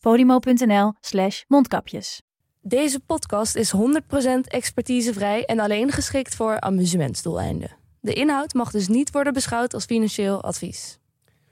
[0.00, 2.22] podimo.nl slash mondkapjes.
[2.60, 3.80] Deze podcast is 100%
[4.44, 7.76] expertisevrij en alleen geschikt voor amusementsdoeleinden.
[8.00, 10.98] De inhoud mag dus niet worden beschouwd als financieel advies.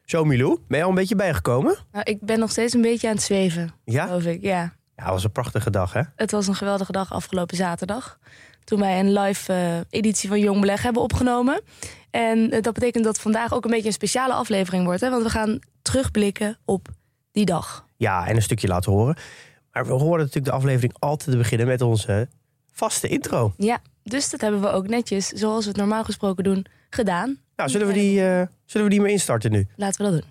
[0.05, 1.77] Zo Milou, ben je al een beetje bijgekomen?
[1.93, 4.07] Nou, ik ben nog steeds een beetje aan het zweven, Ja?
[4.07, 4.43] geloof ik.
[4.43, 4.75] Ja.
[4.97, 6.01] Ja, het was een prachtige dag hè?
[6.17, 8.19] Het was een geweldige dag afgelopen zaterdag.
[8.65, 11.63] Toen wij een live eh, editie van Jong Beleg hebben opgenomen.
[12.11, 15.01] En eh, dat betekent dat vandaag ook een beetje een speciale aflevering wordt.
[15.01, 15.11] Hè?
[15.11, 16.89] Want we gaan terugblikken op
[17.33, 17.86] die dag.
[17.97, 19.17] Ja, en een stukje laten horen.
[19.73, 22.29] Maar we horen natuurlijk de aflevering altijd te beginnen met onze
[22.73, 23.53] vaste intro.
[23.57, 27.39] Ja, dus dat hebben we ook netjes, zoals we het normaal gesproken doen, gedaan.
[27.57, 29.67] Nou, zullen we die, eh, zullen we die maar instarten nu?
[29.77, 30.31] Laten we dat doen.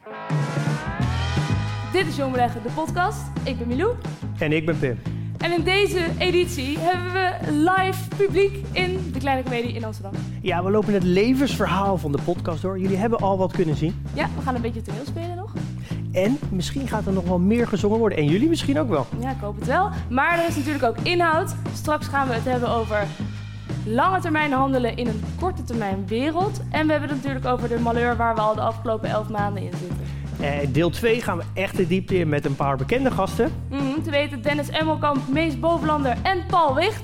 [1.92, 3.20] Dit is Jong Beleggen, de podcast.
[3.44, 3.96] Ik ben Milou.
[4.40, 5.00] En ik ben Pim.
[5.38, 10.14] En in deze editie hebben we live publiek in de Kleine Comedie in Amsterdam.
[10.42, 12.80] Ja, we lopen het levensverhaal van de podcast door.
[12.80, 14.06] Jullie hebben al wat kunnen zien.
[14.14, 15.54] Ja, we gaan een beetje toneel spelen nog.
[16.16, 18.18] En misschien gaat er nog wel meer gezongen worden.
[18.18, 19.06] En jullie misschien ook wel.
[19.20, 19.90] Ja, ik hoop het wel.
[20.10, 21.56] Maar er is natuurlijk ook inhoud.
[21.74, 23.08] Straks gaan we het hebben over
[23.86, 26.62] lange termijn handelen in een korte termijn wereld.
[26.72, 29.64] En we hebben het natuurlijk over de malheur waar we al de afgelopen elf maanden
[29.64, 29.98] in zitten.
[30.40, 33.52] Eh, deel 2 gaan we echt de diepte in met een paar bekende gasten.
[33.70, 37.04] Mhm, te weten Dennis Emmelkamp, Mees Bovenlander en Paul Wicht.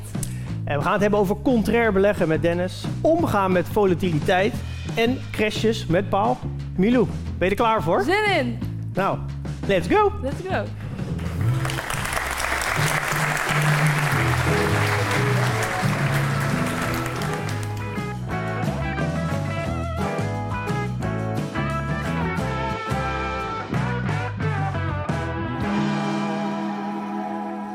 [0.64, 2.86] En we gaan het hebben over contrair beleggen met Dennis.
[3.02, 4.54] Omgaan met volatiliteit.
[4.96, 6.38] En crashes met Paul.
[6.76, 7.06] Milou,
[7.38, 8.02] ben je er klaar voor?
[8.02, 8.71] Zin in!
[8.96, 9.20] Nou,
[9.68, 10.12] let's go!
[10.22, 10.66] Let's go!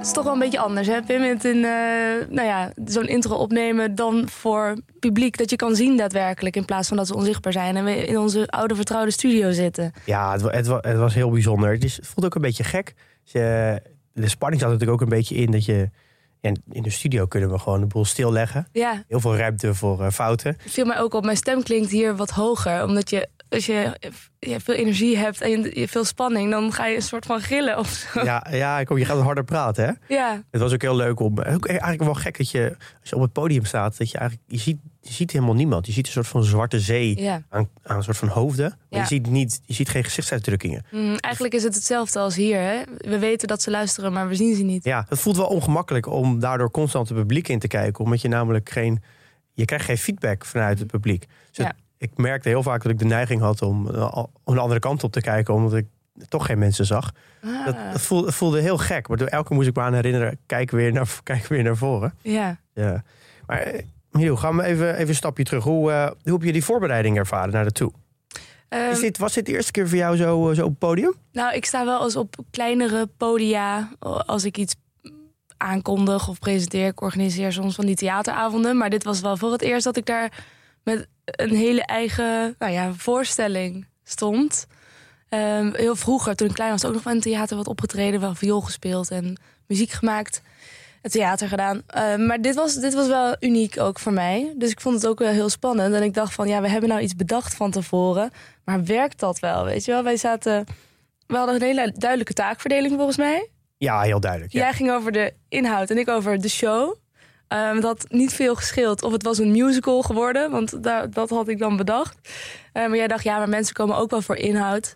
[0.07, 1.23] Het is toch wel een beetje anders, hè, Pim?
[1.23, 5.97] Het in, eh, nou ja, zo'n intro opnemen dan voor publiek dat je kan zien
[5.97, 6.57] daadwerkelijk...
[6.57, 9.93] in plaats van dat we onzichtbaar zijn en we in onze oude vertrouwde studio zitten.
[10.05, 11.73] Ja, het, het, het was heel bijzonder.
[11.73, 12.95] Het, is, het voelt ook een beetje gek.
[13.23, 13.33] Dus,
[14.13, 15.91] de spanning zat natuurlijk ook een beetje in dat je...
[16.41, 18.69] ja, in de studio kunnen we gewoon de boel stilleggen.
[18.73, 20.57] Ja, Heel veel ruimte voor eh, fouten.
[20.63, 21.25] het viel mij ook op.
[21.25, 23.29] Mijn stem klinkt hier wat hoger, omdat je...
[23.49, 24.01] Als je,
[24.39, 27.41] je veel energie hebt en je, je veel spanning, dan ga je een soort van
[27.41, 28.25] gillen of zo.
[28.25, 30.15] Ja, ja ik hoop, je gaat harder praten hè?
[30.15, 31.39] Ja, Het was ook heel leuk om.
[31.39, 34.51] Ook eigenlijk wel gek dat je, als je op het podium staat, dat je eigenlijk.
[34.51, 35.87] Je ziet, je ziet helemaal niemand.
[35.87, 37.43] Je ziet een soort van zwarte zee ja.
[37.49, 38.69] aan, aan een soort van hoofden.
[38.69, 39.01] Maar Ja.
[39.01, 40.85] je, ziet niet, je ziet geen gezichtsuitdrukkingen.
[40.91, 42.61] Mm, eigenlijk is het hetzelfde als hier.
[42.61, 42.83] Hè?
[42.99, 44.85] We weten dat ze luisteren, maar we zien ze niet.
[44.85, 48.05] Ja, het voelt wel ongemakkelijk om daardoor constant het publiek in te kijken.
[48.05, 49.03] Omdat je namelijk geen.
[49.53, 51.21] Je krijgt geen feedback vanuit het publiek.
[51.51, 51.85] Dus het- Ja.
[51.99, 54.81] Ik merkte heel vaak dat ik de neiging had om, eh, al- om de andere
[54.81, 55.87] kant op te kijken, omdat ik
[56.29, 57.13] toch geen mensen zag.
[57.45, 59.09] Ah, Dat, dat voelde, voelde heel gek.
[59.09, 62.15] Maar door elke moest ik me aan herinneren, kijk weer naar, kijk weer naar voren.
[62.23, 62.59] ja.
[62.75, 63.03] Ja.
[63.47, 65.65] Maar eh, Michiel, gaan we even, even een stapje terug.
[65.65, 67.93] Hoe, eh, hoe heb je die voorbereiding ervaren naar de toe?
[68.69, 70.79] Ehm, Is dit, was dit de eerste keer voor jou zo, eh, zo op het
[70.79, 71.15] podium?
[71.33, 73.89] Nou, ik sta wel eens op kleinere podia
[74.27, 74.75] als ik iets
[75.57, 76.87] aankondig of presenteer.
[76.87, 78.77] Ik organiseer soms van die theateravonden.
[78.77, 80.45] Maar dit was wel voor het eerst dat ik daar
[80.85, 84.67] met een hele eigen nou ja, voorstelling stond.
[85.29, 88.21] Ehm, heel vroeger, toen ik klein was, ook nog van een theater wat opgetreden.
[88.21, 90.43] Wel viool gespeeld en muziek gemaakt.
[91.03, 91.83] Het theater gedaan.
[91.87, 94.55] Ehm, maar dit was, dit was wel uniek ook voor mij.
[94.57, 95.95] Dus ik vond het ook wel heel spannend.
[95.95, 98.31] En ik dacht van, ja, we hebben nou iets bedacht van tevoren.
[98.65, 100.03] Maar werkt dat wel, weet je wel?
[100.03, 100.65] Wij zaten...
[101.27, 103.51] We hadden een hele duidelijke taakverdeling volgens mij.
[103.77, 104.53] Ja, heel duidelijk.
[104.53, 104.61] Ja.
[104.61, 106.97] Jij ging over de inhoud en ik over de show.
[107.49, 111.31] Ehm, het had niet veel gescheeld of het was een musical geworden, want da- dat
[111.31, 112.17] had ik dan bedacht.
[112.73, 114.95] Eh, maar jij dacht, ja, maar mensen komen ook wel voor inhoud.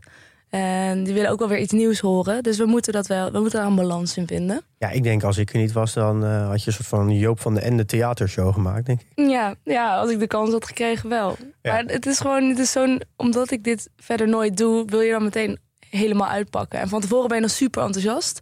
[0.50, 2.42] En die willen ook wel weer iets nieuws horen.
[2.42, 4.62] Dus we moeten, dat wel, we moeten daar een balans in vinden.
[4.78, 7.10] Ja, ik denk als ik er niet was, dan eh, had je een soort van
[7.18, 9.06] Joop van de Ende theatershow gemaakt, denk ik.
[9.28, 11.36] Ja, ja, als ik de kans had gekregen wel.
[11.62, 11.72] Ja.
[11.72, 15.10] Maar het is gewoon, het is zo'n, omdat ik dit verder nooit doe, wil je
[15.10, 15.58] dan meteen
[15.90, 16.78] helemaal uitpakken.
[16.80, 18.40] En van tevoren ben je dan super enthousiast.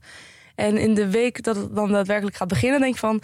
[0.55, 3.21] En in de week dat het dan daadwerkelijk gaat beginnen, denk ik van...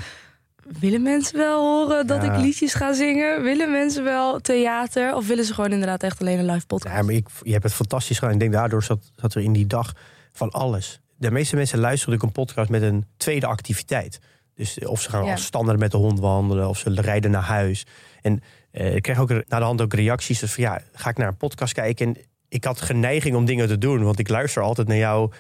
[0.80, 2.32] Willen mensen wel horen dat Ja.
[2.32, 3.42] ik liedjes ga zingen?
[3.42, 5.14] Willen mensen wel theater?
[5.14, 6.94] Of willen ze gewoon inderdaad echt alleen een live podcast?
[6.96, 8.34] Ja, maar ik, je hebt het fantastisch gedaan.
[8.34, 9.92] Ik denk daardoor zat, zat er in die dag
[10.32, 11.00] van alles.
[11.16, 14.18] De meeste mensen luisteren natuurlijk een podcast met een tweede activiteit.
[14.54, 15.30] Dus of ze gaan Ja.
[15.32, 17.86] als standaard met de hond wandelen, of ze rijden naar huis.
[18.22, 20.38] En eh, ik kreeg ook naar de hand ook reacties.
[20.38, 22.06] Dus van ja, ga ik naar een podcast kijken.
[22.06, 22.16] En
[22.48, 25.30] ik had geneiging om dingen te doen, want ik luister altijd naar jou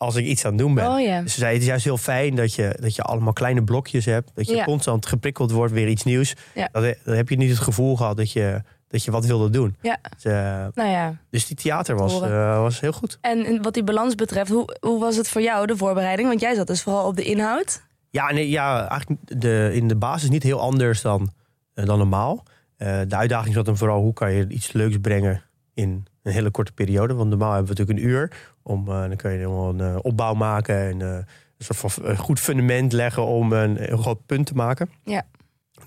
[0.00, 0.86] als ik iets aan het doen ben.
[0.86, 1.22] Oh.
[1.22, 4.04] Dus ze zei, het is juist heel fijn dat je, dat je allemaal kleine blokjes
[4.04, 4.30] hebt.
[4.34, 6.34] Dat je constant geprikkeld wordt, weer iets nieuws.
[6.72, 9.76] Dat, dan heb je niet het gevoel gehad dat je, dat je wat wilde doen.
[9.80, 9.98] Ja.
[10.14, 11.16] Dus, eh, Nou ja.
[11.30, 13.18] dus die theater was, eh, was heel goed.
[13.20, 16.28] En wat die balans betreft, hoe, hoe was het voor jou, de voorbereiding?
[16.28, 17.82] Want jij zat dus vooral op de inhoud.
[18.10, 21.32] Ja, nee, ja eigenlijk de, in de basis niet heel anders dan,
[21.74, 22.44] eh, dan normaal.
[22.76, 25.42] De uitdaging zat hem vooral hoe kan je iets leuks brengen
[25.74, 27.14] in een hele korte periode.
[27.14, 28.52] Want normaal hebben we natuurlijk een uur.
[28.70, 31.08] Om, eh, dan kun je helemaal een eh, opbouw maken en eh,
[31.58, 34.90] een soort van eh, goed fundament leggen om een heel groot punt te maken.
[35.04, 35.22] Ja.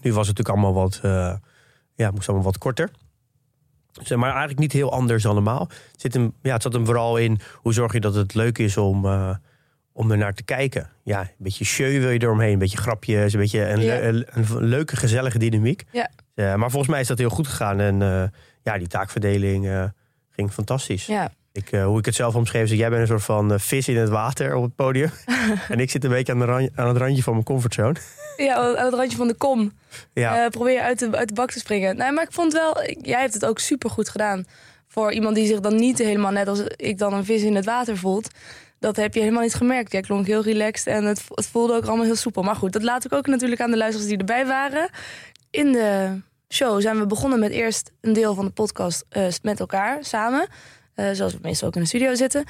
[0.01, 0.99] Nu was het natuurlijk allemaal wat,
[1.95, 2.91] ja, moest allemaal wat korter.
[4.07, 5.67] Eh, maar eigenlijk niet heel anders dan normaal.
[5.91, 8.57] Het, zit hem, ja, het zat hem vooral in hoe zorg je dat het leuk
[8.57, 9.05] is om,
[9.93, 10.89] om er naar te kijken.
[11.03, 13.85] Ja, een beetje show wil je eromheen, een beetje grapjes, een beetje een, Ja.
[13.95, 15.83] le- een, een leuke, gezellige dynamiek.
[15.91, 16.09] Ja.
[16.57, 17.79] Maar volgens mij is dat heel goed gegaan.
[17.79, 17.99] En
[18.63, 19.91] ja, die taakverdeling
[20.29, 21.05] ging fantastisch.
[21.05, 21.31] Ja.
[21.53, 23.59] Ik, eh, hoe ik het zelf omschreef, is dat jij bent een soort van eh,
[23.59, 25.11] vis in het water op het podium.
[25.69, 27.95] en ik zit een beetje aan, de rand- aan het randje van mijn comfortzone.
[28.37, 29.71] Ja, aan het randje van de kom.
[30.13, 31.97] Ja, Eh, probeer je uit de, uit de bak te springen.
[31.97, 34.45] Nee, maar ik vond wel, jij hebt het ook super goed gedaan.
[34.87, 37.65] Voor iemand die zich dan niet helemaal net als ik dan een vis in het
[37.65, 38.27] water voelt.
[38.79, 39.91] Dat heb je helemaal niet gemerkt.
[39.91, 42.43] Jij klonk heel relaxed en het, het voelde ook allemaal heel soepel.
[42.43, 44.89] Maar goed, dat laat ik ook natuurlijk aan de luisteraars die erbij waren.
[45.49, 46.19] In de
[46.53, 49.05] show zijn we begonnen met eerst een deel van de podcast
[49.41, 50.47] met elkaar samen.
[50.95, 52.43] Eh, zoals we meestal ook in de studio zitten.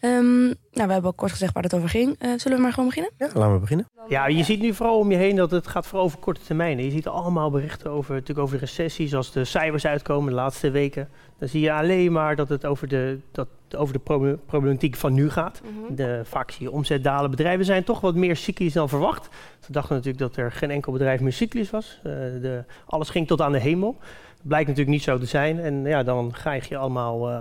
[0.00, 2.16] Ehm, nou, we hebben ook kort gezegd waar het over ging.
[2.18, 3.12] Eh, zullen we maar gewoon beginnen?
[3.18, 3.86] ja, laten we beginnen.
[4.08, 6.84] Ja, je ziet nu vooral om je heen dat het gaat vooral over korte termijnen.
[6.84, 10.70] Je ziet allemaal berichten over, natuurlijk over de recessie, zoals de cijfers uitkomen de laatste
[10.70, 11.08] weken.
[11.38, 15.12] Dan zie je alleen maar dat het over de, dat, over de proble- problematiek van
[15.12, 15.60] nu gaat.
[15.64, 15.94] Mhm.
[15.94, 17.30] De, vaak zie je omzet dalen.
[17.30, 19.28] Bedrijven zijn toch wat meer cyclisch dan verwacht.
[19.60, 22.00] Ze dachten natuurlijk dat er geen enkel bedrijf meer cyclisch was.
[22.02, 23.96] Eh, de, alles ging tot aan de hemel.
[24.42, 25.60] Blijkt natuurlijk niet zo te zijn.
[25.60, 27.40] En ja, dan krijg je allemaal, eh,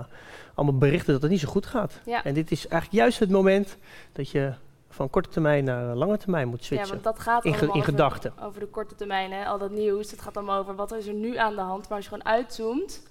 [0.57, 1.99] allemaal berichten dat het niet zo goed gaat.
[2.05, 2.23] Ja.
[2.23, 3.77] En dit is eigenlijk juist het moment
[4.11, 4.53] dat je
[4.89, 6.89] van korte termijn naar lange termijn moet Ja, switchen.
[6.89, 8.33] want dat gaat In ge- in gedachten.
[8.41, 9.31] over de korte termijn.
[9.31, 9.45] Hè?
[9.45, 11.87] Al dat nieuws, het gaat allemaal over wat is er nu aan de hand.
[11.89, 13.07] Maar als je gewoon uitzoomt,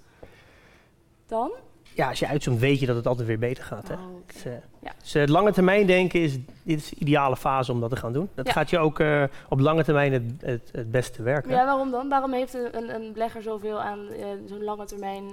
[1.27, 1.51] dan...
[1.93, 3.87] Ja, als je uitzoomt weet je dat het altijd weer beter gaat.
[3.87, 3.93] Hè?
[3.93, 4.51] Oh, Het is, eh,
[4.81, 4.91] Ja.
[5.01, 6.33] dus, eh, lange termijn denken is,
[6.63, 8.29] dit is de ideale fase om dat te gaan doen.
[8.35, 8.51] Dat Ja.
[8.51, 11.51] gaat je ook eh, op lange termijn het, het, het beste werken.
[11.51, 12.09] Ja, waarom dan?
[12.09, 13.99] Waarom heeft een, een, een belegger zoveel aan
[14.47, 15.23] zo'n lange termijn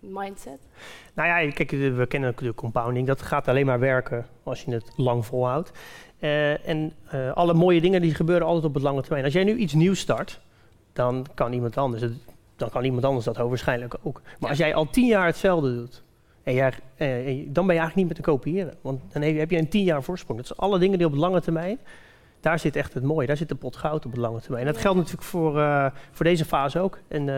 [0.00, 0.58] mindset?
[1.14, 3.06] Nou ja, kijk, we kennen de compounding.
[3.06, 5.72] Dat gaat alleen maar werken als je het lang volhoudt.
[6.18, 9.24] Eh, en eh, alle mooie dingen die gebeuren altijd op het lange termijn.
[9.24, 10.40] Als jij nu iets nieuws start,
[10.92, 12.12] dan kan iemand anders het,
[12.56, 14.20] dan kan iemand anders dat hoogwaarschijnlijk ook.
[14.24, 14.48] Maar Ja.
[14.48, 16.02] als jij al tien jaar hetzelfde doet,
[16.42, 18.74] en jij, eh, dan ben je eigenlijk niet meer te kopiëren.
[18.80, 20.40] Want dan heb je, een tien jaar voorsprong.
[20.40, 21.78] Dat is alle dingen die op lange termijn.
[22.40, 23.26] Daar zit echt het mooie.
[23.26, 24.66] Daar zit de pot goud op het lange termijn.
[24.66, 25.52] En dat geldt natuurlijk voor,
[26.10, 26.98] voor deze fase ook.
[27.08, 27.28] En,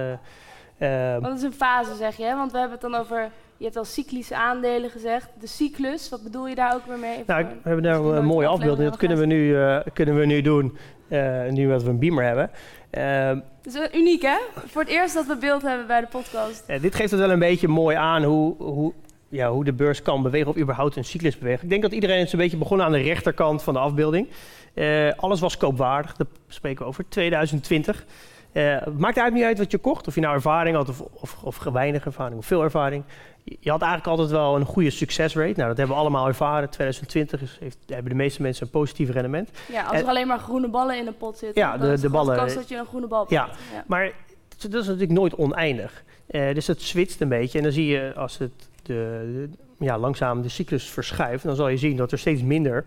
[0.88, 2.24] Want het is een fase, zeg je.
[2.24, 2.36] Hè?
[2.36, 3.30] Want we hebben het dan over...
[3.56, 5.28] Je hebt al cyclische aandelen gezegd.
[5.40, 7.22] De cyclus, wat bedoel je daar ook weer mee?
[7.26, 8.88] Nou, we hebben daar een mooie afbeelding.
[8.88, 10.76] Dat kunnen we nu, eh, kunnen we nu doen,
[11.08, 12.50] eh, nu dat we een beamer hebben.
[12.90, 13.28] Eh,
[13.62, 14.36] Het is uniek, hè?
[14.66, 16.66] Voor het eerst dat we beeld hebben bij de podcast.
[16.80, 18.92] dit geeft het wel een beetje mooi aan hoe, hoe,
[19.28, 21.62] ja, hoe de beurs kan bewegen of überhaupt een cyclus beweegt.
[21.62, 24.28] Ik denk dat iedereen is een beetje begonnen aan de rechterkant van de afbeelding.
[24.74, 28.04] Eh, alles was koopwaardig, dat spreken we over 2020.
[28.52, 31.00] Eh, het maakt eigenlijk niet uit wat je kocht, of je nou ervaring had of,
[31.00, 33.04] of, of weinig ervaring of veel ervaring.
[33.44, 35.52] Je had eigenlijk altijd wel een goede succesrate.
[35.56, 36.70] Nou, dat hebben we allemaal ervaren.
[36.70, 39.50] 2020 is, heeft, hebben de meeste mensen een positief rendement.
[39.72, 41.62] Ja, als er En- alleen maar groene ballen in een pot zitten.
[41.62, 43.44] Ja, dan de- is de ballen- kans dat je een groene bal Ja.
[43.44, 43.58] pakt.
[43.74, 43.84] Ja.
[43.86, 44.12] Maar
[44.58, 46.04] dat is natuurlijk nooit oneindig.
[46.26, 47.58] Eh, dus het switcht een beetje.
[47.58, 51.68] En dan zie je als het de, de- ja, langzaam de cyclus verschuift, dan zal
[51.68, 52.84] je zien dat er steeds minder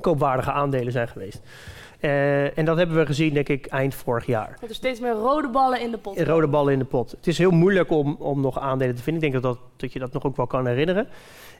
[0.00, 1.40] koopwaardige aandelen zijn geweest.
[2.00, 4.56] Eh, en dat hebben we gezien, denk ik, eind vorig jaar.
[4.60, 7.10] Dat er steeds meer rode ballen in de pot Rode ballen in de pot.
[7.10, 9.22] Het is heel moeilijk om, om nog aandelen te vinden.
[9.22, 11.08] Ik denk dat, dat, dat je dat nog ook wel kan herinneren.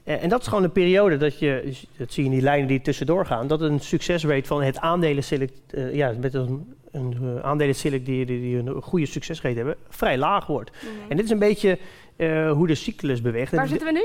[0.03, 2.67] Eh, en dat is gewoon een periode dat je, dat zie je in die lijnen
[2.67, 7.39] die tussendoor gaan, dat een succesrate van het aandelenselect, eh ja, met een, een uh,
[7.39, 10.71] aandelenselect die, die, die een goede succesrate hebben, vrij laag wordt.
[10.71, 11.11] Mhm.
[11.11, 11.77] En dit is een beetje
[12.53, 13.51] hoe de cyclus beweegt.
[13.51, 14.03] Waar En zitten we nu?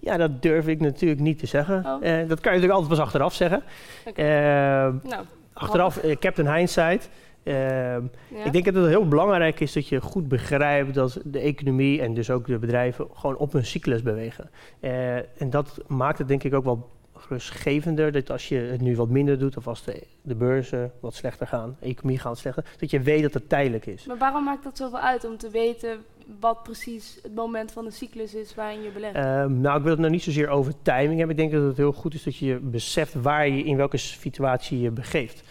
[0.00, 1.76] Ja, dat durf ik natuurlijk niet te zeggen.
[1.76, 2.00] Oh.
[2.00, 3.62] Dat kan je natuurlijk altijd pas achteraf zeggen.
[4.06, 4.22] Oké.
[4.22, 5.24] Eh, Nou,
[5.58, 7.08] achteraf, eh, Captain Hindsight.
[7.42, 8.44] Eh, ja.
[8.44, 12.14] ik denk dat het heel belangrijk is dat je goed begrijpt dat de economie en
[12.14, 14.50] dus ook de bedrijven gewoon op een cyclus bewegen.
[14.80, 16.88] Eh, en dat maakt het denk ik ook wel
[17.28, 21.14] rustgevender dat als je het nu wat minder doet of als de, de beurzen wat
[21.14, 24.06] slechter gaan, de economie gaat slechter, dat je weet dat het tijdelijk is.
[24.06, 25.98] Maar waarom maakt dat zoveel uit om te weten
[26.40, 29.14] wat precies het moment van de cyclus is waarin je belegt?
[29.14, 31.36] Ehm, nou, ik wil het nou niet zozeer over timing hebben.
[31.36, 34.80] Ik denk dat het heel goed is dat je beseft waar je in welke situatie
[34.80, 35.42] je begeeft.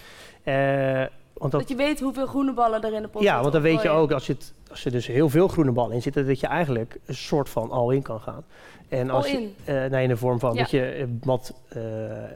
[0.44, 3.42] Eh, want Dat dat, je weet hoeveel groene ballen er in de pot ja, zitten
[3.42, 5.96] want dan weet je ook, als, je het, als er dus heel veel groene ballen
[5.96, 8.44] in zitten, dat je eigenlijk een soort van all-in kan gaan.
[8.90, 9.32] En als?
[9.32, 10.60] Je, eh, nee, in de vorm van Ja.
[10.60, 11.82] dat je wat eh,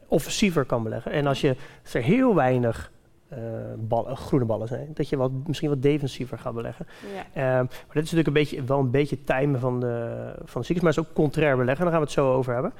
[0.07, 1.11] offensiever kan beleggen.
[1.11, 2.91] En als, je, als er heel weinig
[3.31, 3.39] eh,
[3.77, 6.87] ballen, groene ballen zijn, dat je wat, misschien wat defensiever gaat beleggen.
[7.15, 7.25] Ja.
[7.33, 10.67] Ehm, maar dit is natuurlijk een beetje, wel een beetje timen van de, van de
[10.67, 11.83] cyclus, maar het is ook contrair beleggen.
[11.83, 12.73] Daar gaan we het zo over hebben.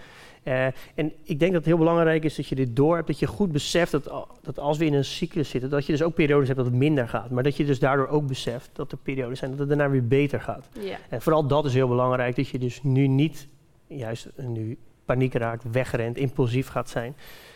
[0.44, 0.66] Eh,
[0.96, 3.28] en ik denk dat het heel belangrijk is dat je dit door hebt, dat je
[3.28, 6.48] goed beseft dat, dat als we in een cyclus zitten, dat je dus ook periodes
[6.48, 7.30] hebt dat het minder gaat.
[7.30, 10.08] Maar dat je dus daardoor ook beseft dat er periodes zijn dat het daarna weer
[10.08, 10.70] beter gaat.
[10.80, 10.98] ja.
[11.10, 13.48] En vooral dat is heel belangrijk, dat je dus nu niet
[13.88, 17.16] juist eh, nu paniek raakt, wegrent, impulsief gaat zijn.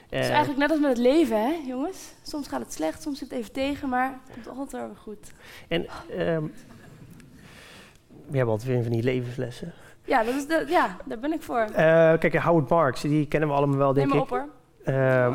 [0.09, 2.13] Het is Eh, eigenlijk net als met het leven, hè, jongens?
[2.21, 4.97] Soms gaat het slecht, soms zit het even tegen, maar het komt altijd wel weer
[5.01, 5.31] goed.
[5.67, 5.85] En
[6.17, 6.43] ehm,
[8.27, 9.73] we hebben altijd weer van die levenslessen.
[10.05, 11.59] Ja, dat is de, ja daar ben ik voor.
[11.59, 11.73] Eh,
[12.19, 14.31] kijk, Howard Marks, die kennen we allemaal wel, denk Neem maar ik.
[14.33, 14.37] op
[14.85, 14.93] hoor.
[14.93, 15.33] Ehm,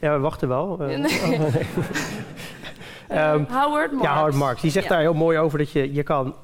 [0.00, 0.78] ja, we wachten wel.
[0.80, 1.20] Eh, Nee.
[1.22, 1.66] oh, nee.
[3.08, 4.06] Ehm, Howard Marks.
[4.06, 4.60] ja, Howard Marks.
[4.60, 4.90] Die zegt Ja.
[4.92, 6.34] daar heel mooi over dat je, je kan...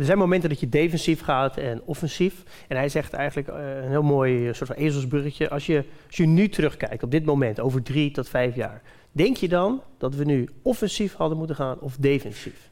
[0.00, 2.42] er zijn momenten dat je defensief gaat en offensief.
[2.68, 5.50] En hij zegt eigenlijk eh, een heel mooi eh, soort van ezelsbruggetje.
[5.50, 8.82] Als je, als je nu terugkijkt op dit moment, over drie tot vijf jaar...
[9.12, 12.70] Denk je dan dat we nu offensief hadden moeten gaan of defensief?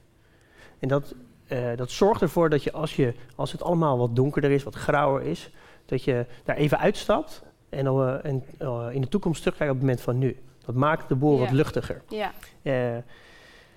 [0.78, 1.14] En dat,
[1.46, 4.74] eh, dat zorgt ervoor dat je als, je als het allemaal wat donkerder is, wat
[4.74, 5.50] grauwer is...
[5.86, 7.86] dat je daar even uitstapt en,
[8.22, 8.44] en
[8.92, 10.36] in de toekomst terugkijkt op het moment van nu.
[10.64, 12.02] Dat maakt de boel wat luchtiger.
[12.08, 12.32] Ja.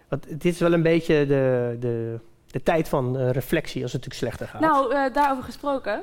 [0.08, 2.20] Want dit is wel een beetje de, de,
[2.52, 4.72] de tijd van eh, reflectie als het natuurlijk slechter gaat.
[4.72, 6.02] Nou, eh, daarover gesproken.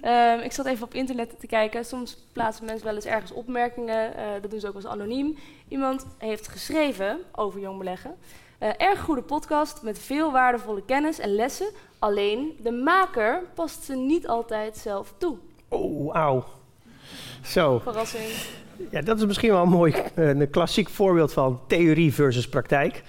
[0.00, 1.84] Ehm, ik zat even op internet te kijken.
[1.84, 4.16] Soms plaatsen mensen wel eens ergens opmerkingen.
[4.16, 5.36] eh, dat doen ze ook wel eens anoniem.
[5.68, 8.14] Iemand heeft geschreven over jong beleggen.
[8.58, 11.66] Erg goede podcast met veel waardevolle kennis en lessen.
[11.98, 15.36] Alleen de maker past ze niet altijd zelf toe.
[15.68, 16.44] Oh, auw.
[17.44, 18.24] Zo, Verrassing.
[18.90, 23.02] ja, dat is misschien wel een mooi, een klassiek voorbeeld van theorie versus praktijk.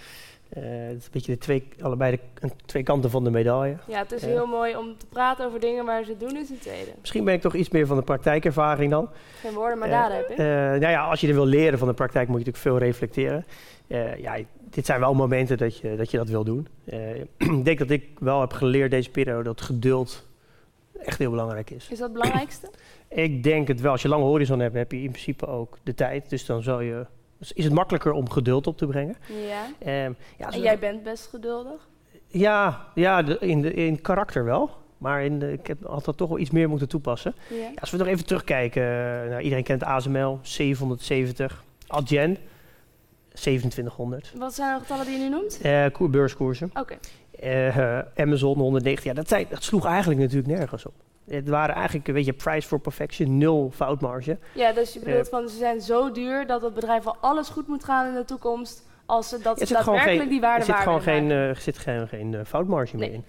[0.50, 3.78] Eh, het is een beetje de twee, allebei de twee kanten van de medaille.
[3.88, 4.28] Ja, het is Ja.
[4.28, 6.92] heel mooi om te praten over dingen, maar ze doen is een tweede.
[7.00, 9.10] Misschien ben ik toch iets meer van de praktijkervaring dan.
[9.42, 10.38] Geen woorden, maar Eh, daden heb ik.
[10.38, 12.88] Eh, nou ja, als je er wil leren van de praktijk, moet je natuurlijk veel
[12.88, 13.46] reflecteren.
[13.88, 14.38] Eh, ja,
[14.70, 16.68] dit zijn wel momenten dat je dat, je dat wil doen.
[16.86, 17.16] Eh,
[17.58, 20.26] ik denk dat ik wel heb geleerd deze periode dat geduld
[21.04, 21.84] echt heel belangrijk is.
[21.84, 22.70] Is dat het belangrijkste?
[23.10, 23.92] Ik denk het wel.
[23.92, 26.30] Als je lange horizon hebt, heb je in principe ook de tijd.
[26.30, 27.06] Dus dan zal je,
[27.38, 29.16] dus is het makkelijker om geduld op te brengen.
[29.48, 29.66] Ja.
[29.80, 31.88] Ehm, ja, En jij bent best geduldig?
[32.28, 34.70] ja, ja de- in, de, in karakter wel.
[34.98, 37.36] Maar in de, ik heb altijd toch wel iets meer moeten toepassen.
[37.50, 37.56] Ja.
[37.56, 38.82] Ja, als we nog even terugkijken.
[38.84, 41.64] eh, Nou, iedereen kent ASML, 770.
[41.88, 42.38] Adyen,
[43.34, 44.34] 2700.
[44.38, 45.60] Wat zijn de getallen die je nu noemt?
[45.94, 46.72] Koer- beurskoersen.
[46.80, 46.98] Oké.
[47.40, 49.04] Eh, Amazon 190.
[49.06, 50.94] Ja, dat, zijn, dat sloeg eigenlijk natuurlijk nergens op.
[51.30, 54.38] Het waren eigenlijk, weet je, price for perfection, nul foutmarge.
[54.54, 57.50] Ja, dus je bedoelt Eh, van ze zijn zo duur dat het bedrijf wel alles
[57.50, 60.76] goed moet gaan in de toekomst als ze dat daadwerkelijk geen, die waarde er zit
[60.76, 63.10] waar gewoon geen, eh, er zit geen, geen eh, foutmarge Nee.
[63.10, 63.24] meer in.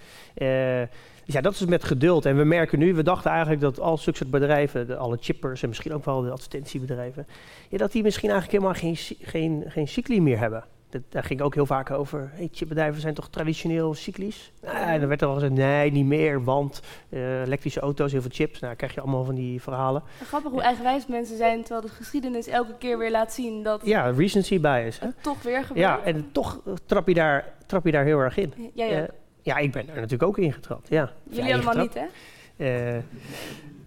[0.83, 0.89] Eh,
[1.25, 2.27] dus ja, dat is met geduld.
[2.27, 5.63] En we merken nu, we dachten eigenlijk dat al zulke soort bedrijven, de, alle chippers
[5.63, 7.27] en misschien ook wel de advertentiebedrijven,
[7.69, 10.65] ja, dat die misschien eigenlijk helemaal geen, geen, geen cycli meer hebben.
[10.91, 12.31] Dat, daar ging ook heel vaak over.
[12.35, 14.53] Hey, chipbedrijven zijn toch traditioneel cyclisch?
[14.61, 18.31] En dan werd er al gezegd, nee, niet meer, want eh, elektrische auto's, heel veel
[18.35, 18.53] chips.
[18.53, 20.03] Nou, dan krijg je allemaal van die verhalen.
[20.27, 24.11] Grappig hoe eigenwijs mensen zijn, terwijl de geschiedenis elke keer weer laat zien dat Ja,
[24.11, 24.99] recency bias.
[25.01, 25.07] Hè?
[25.07, 25.87] het toch weer gebeurt.
[25.87, 28.53] Ja, en toch eh, trap je, daar, trap je daar heel erg in.
[28.75, 29.09] Jij ook.
[29.09, 30.89] Eh, ja, ik ben er natuurlijk ook in getrapt.
[30.89, 31.13] Ja.
[31.31, 32.05] Jullie Ja, allemaal niet, hè?
[32.57, 33.03] Eh,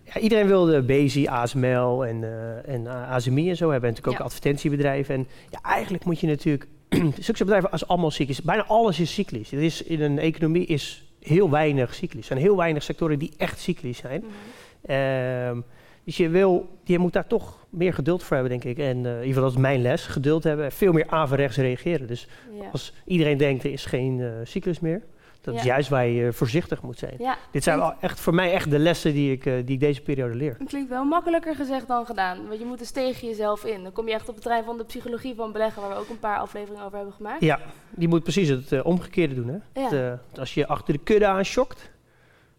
[0.04, 3.90] ja, iedereen wilde Bezi, ASML en, eh en eh, ASMI en zo hebben.
[3.90, 4.24] En natuurlijk ook Ja.
[4.24, 5.16] advertentiebedrijven.
[5.16, 6.68] En ja, eigenlijk moet je natuurlijk...
[7.20, 8.42] Zulke bedrijven als allemaal cyclisch.
[8.42, 9.52] Bijna alles is cyclisch.
[9.52, 12.22] Er is, in een economie is heel weinig cyclisch.
[12.22, 14.24] Er zijn heel weinig sectoren die echt cyclisch zijn.
[14.24, 14.92] Mhm.
[14.92, 15.62] Ehm,
[16.04, 18.84] dus je, wil, je moet daar toch meer geduld voor hebben, denk ik.
[18.86, 20.06] En eh, in ieder geval dat is mijn les.
[20.06, 20.72] Geduld hebben.
[20.72, 22.08] Veel meer averechts reageren.
[22.08, 22.28] Dus
[22.60, 22.70] Ja.
[22.72, 25.02] als iedereen denkt er is geen eh, cyclus meer...
[25.42, 27.16] Dat is juist waar je voorzichtig moet zijn.
[27.20, 29.80] ja, Dit zijn wel echt voor mij echt de lessen die ik, eh, die ik
[29.80, 30.56] deze periode leer.
[30.60, 32.48] het klinkt wel makkelijker gezegd dan gedaan.
[32.48, 33.84] Want je moet dus tegen jezelf in.
[33.84, 36.10] Dan kom je echt op het terrein van de psychologie van beleggen, waar we ook
[36.10, 37.42] een paar afleveringen over hebben gemaakt.
[37.42, 39.48] Ja, die moet precies het eh, omgekeerde doen.
[39.48, 39.82] Hè?
[39.84, 41.92] Het, eh, als je achter de kudde aan schokt,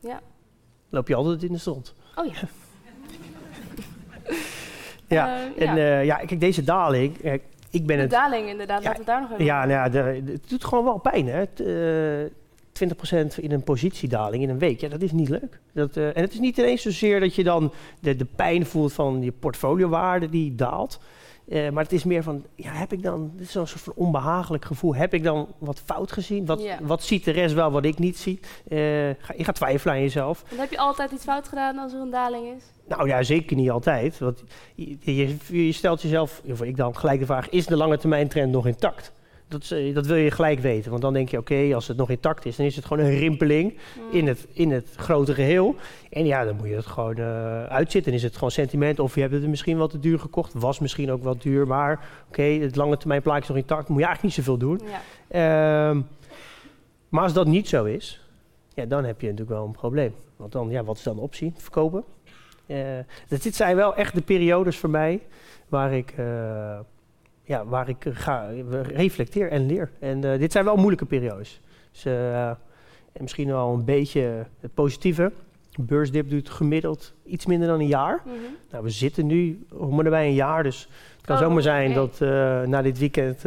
[0.01, 0.21] Ja.
[0.89, 1.95] loop je altijd in de stront.
[2.15, 2.33] Oh ja.
[5.09, 5.99] Ja, En ja.
[5.99, 7.17] ja, kijk, deze daling,
[7.71, 8.11] ik ben de het...
[8.11, 10.49] daling inderdaad, Ja, laten we het daar nog even Ja, nou ja, de- de- het
[10.49, 11.27] doet gewoon wel pijn.
[11.27, 11.39] Hè?
[11.39, 11.61] Het,
[12.73, 15.61] 20% in een positiedaling in een week, ja, dat is niet leuk.
[15.73, 18.93] Dat, eh, en het is niet ineens zozeer dat je dan de, de pijn voelt
[18.93, 21.01] van je portfoliowaarde die daalt.
[21.49, 23.93] Eh, maar het is meer van, ja, heb ik dan, dit is zo'n soort van
[23.97, 24.95] onbehagelijk gevoel.
[24.95, 26.47] Heb ik dan wat fout gezien?
[26.47, 26.79] Wat, Ja.
[26.83, 28.41] wat ziet de rest wel wat ik niet zie?
[28.69, 28.79] Eh,
[29.19, 30.45] ga, je gaat twijfelen aan jezelf.
[30.49, 32.65] Want heb je altijd iets fout gedaan als er een daling is?
[32.89, 34.19] Nou ja, zeker niet altijd.
[34.19, 34.43] Want
[34.75, 35.37] je, je,
[35.67, 37.49] je stelt jezelf, of ik dan, gelijk de vraag...
[37.49, 39.13] is de lange termijn trend nog intact?
[39.53, 40.91] Dat, eh, dat wil je gelijk weten.
[40.91, 42.57] Want dan denk je, oké, als het nog intact is...
[42.57, 44.03] dan is het gewoon een rimpeling Mm.
[44.19, 45.75] in het, in het grote geheel.
[46.11, 48.13] En ja, dan moet je het gewoon eh, uitzitten.
[48.13, 50.53] Is het gewoon sentiment of je hebt het misschien wel te duur gekocht.
[50.55, 53.89] Was misschien ook wel duur, maar oké, het lange termijn plaatje is nog intact.
[53.89, 54.81] Moet je eigenlijk niet zoveel doen.
[55.31, 55.89] Ja.
[55.91, 56.01] Ehm,
[57.09, 58.27] maar als dat niet zo is,
[58.75, 60.15] ja, dan heb je natuurlijk wel een probleem.
[60.37, 61.53] Want dan, ja, wat is dan de optie?
[61.57, 62.05] Verkopen?
[63.29, 65.21] Dus dit zijn wel echt de periodes voor mij
[65.69, 66.15] waar ik,
[67.53, 68.49] ja, waar ik ga,
[68.83, 69.91] reflecteer en leer.
[69.99, 71.61] En eh, dit zijn wel moeilijke periodes.
[71.93, 75.33] Dus, eh, en misschien wel een beetje het positieve.
[75.81, 78.21] Beursdip duurt gemiddeld iets minder dan een jaar.
[78.25, 78.35] Mhm.
[78.71, 81.95] Nou, we zitten nu om en nabij een jaar, dus het kan Oh, zomaar zijn
[81.95, 83.43] dat eh, na dit weekend eh,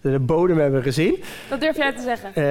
[0.00, 1.16] we de bodem hebben gezien.
[1.50, 2.34] Dat durf jij te zeggen.
[2.34, 2.42] Eh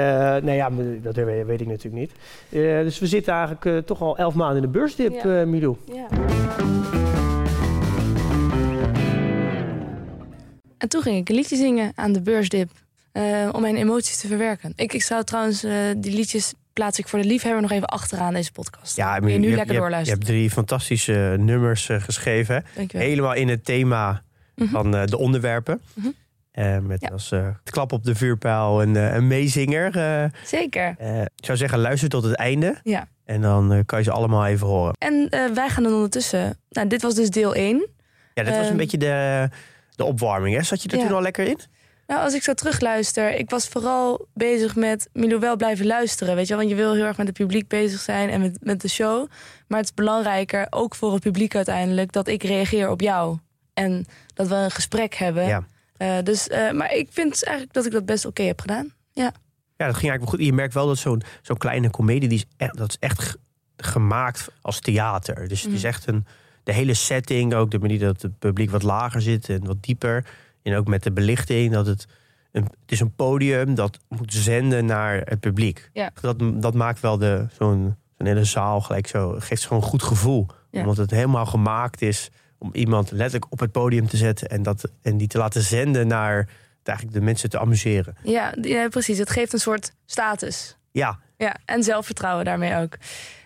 [0.43, 2.11] nou ja, maar dat weet, ik natuurlijk niet.
[2.49, 5.39] Eh, dus we zitten eigenlijk eh, toch al elf maanden in de beursdip, Ja.
[5.39, 5.75] eh Milou.
[5.93, 6.07] Ja.
[10.77, 12.69] En toen ging ik een liedje zingen aan de beursdip.
[13.11, 14.73] eh, om mijn emoties te verwerken.
[14.75, 18.33] Ik, ik zou trouwens, eh, die liedjes plaats ik voor de liefhebber nog even achteraan
[18.33, 18.95] deze podcast.
[18.95, 20.19] Ja, je nu hebt- lekker hebt- doorluisteren.
[20.19, 22.65] Je hebt drie fantastische nummers eh, geschreven.
[22.75, 23.07] Dankjewel.
[23.07, 24.21] Helemaal in het thema
[24.55, 24.69] Mhm.
[24.69, 25.81] van de onderwerpen.
[25.93, 26.07] Mhm.
[26.87, 27.07] Met Ja.
[27.09, 29.91] als eh, klap op de vuurpijl een, eh, een meezinger.
[30.45, 30.89] Zeker.
[31.35, 32.75] ik zou zeggen, luister tot het einde.
[32.83, 33.07] Ja.
[33.25, 34.93] En dan kan je ze allemaal even horen.
[34.99, 36.57] En wij gaan dan ondertussen...
[36.69, 37.87] Nou, dit was dus deel 1.
[38.33, 38.77] Ja, dat was een Ehm.
[38.77, 39.49] beetje de,
[39.97, 40.55] de opwarming.
[40.55, 40.63] Hè?
[40.63, 41.05] Zat je er Ja.
[41.07, 41.59] toen al lekker in?
[42.07, 46.35] Nou, als ik zo terugluister, ik was vooral bezig met Milo wel blijven luisteren.
[46.35, 48.81] Weet je, want je wil heel erg met het publiek bezig zijn en met, met
[48.81, 49.27] de show.
[49.67, 53.37] Maar het is belangrijker, ook voor het publiek uiteindelijk, dat ik reageer op jou.
[53.73, 55.43] En dat we een gesprek hebben.
[55.47, 55.63] Ja.
[55.97, 58.93] Eh, dus, eh, maar ik vind eigenlijk dat ik dat best oké heb gedaan.
[59.11, 59.31] Ja,
[59.85, 60.45] dat ging eigenlijk wel goed.
[60.45, 63.37] Je merkt wel dat zo'n zo'n kleine komedie, die is echt, dat is echt ge-
[63.77, 65.47] gemaakt als theater.
[65.47, 65.87] Dus het is Mhm.
[65.87, 66.25] echt een,
[66.67, 70.25] de hele setting, ook de manier dat het publiek wat lager zit en wat dieper.
[70.63, 72.07] En ook met de belichting, dat het,
[72.51, 75.89] een, het is een podium dat moet zenden naar het publiek.
[75.93, 76.11] Ja.
[76.21, 80.03] Dat, dat maakt wel de, zo'n, zo'n hele zaal gelijk zo, geeft gewoon een goed
[80.03, 80.47] gevoel.
[80.71, 80.79] Ja.
[80.79, 84.91] Omdat het helemaal gemaakt is om iemand letterlijk op het podium te zetten en, dat,
[85.01, 86.49] en die te laten zenden naar
[86.83, 88.15] eigenlijk de mensen te amuseren.
[88.23, 89.17] Ja, ja, precies.
[89.17, 90.77] Het geeft een soort status.
[90.91, 92.97] Ja, Ja, en zelfvertrouwen daarmee ook.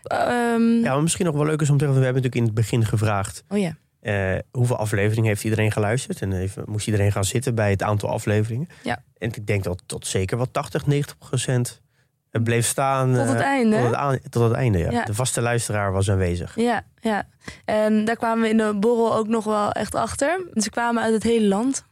[0.04, 2.44] Ehm, Ja, maar misschien nog wel leuk is om te zeggen, we hebben natuurlijk in
[2.44, 3.76] het begin gevraagd Oh ja.
[4.00, 8.10] eh, hoeveel afleveringen heeft iedereen geluisterd en even, moest iedereen gaan zitten bij het aantal
[8.10, 8.68] afleveringen.
[8.84, 9.04] Ja.
[9.18, 11.82] En ik denk dat tot zeker wel 80, 90 procent
[12.30, 13.76] het bleef staan Tot het eh, einde.
[13.76, 14.78] tot, het aan- tot het einde.
[14.78, 14.92] Ja.
[14.92, 15.04] Ja.
[15.06, 16.56] De vaste luisteraar was aanwezig.
[16.56, 17.28] Ja, ja.
[17.66, 20.46] En daar kwamen we in de borrel ook nog wel echt achter.
[20.54, 21.86] Ze kwamen uit het hele land.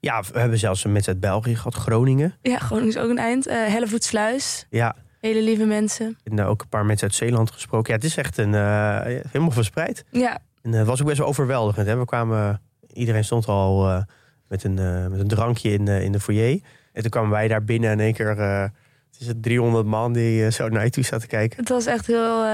[0.00, 2.34] Ja, we hebben zelfs een mensen uit België gehad, Groningen.
[2.42, 3.46] Ja, Groningen is ook een eind.
[3.46, 4.66] Eh Hellevoetsluis.
[4.70, 6.18] Ja, Hele lieve mensen.
[6.24, 7.88] en eh, ook een paar mensen uit Zeeland gesproken.
[7.90, 10.04] Ja, het is echt een, eh, helemaal verspreid.
[10.10, 11.86] Ja, En eh, het was ook best wel overweldigend.
[11.86, 11.96] Hè?
[11.98, 12.60] We kwamen,
[12.92, 14.02] iedereen stond al eh,
[14.48, 14.74] met, een,
[15.10, 16.60] met een drankje in, in de foyer.
[16.92, 18.28] En toen kwamen wij daar binnen en in één keer...
[18.28, 21.58] het is het 300 man die zo naar je toe staat te kijken.
[21.58, 22.44] het was echt heel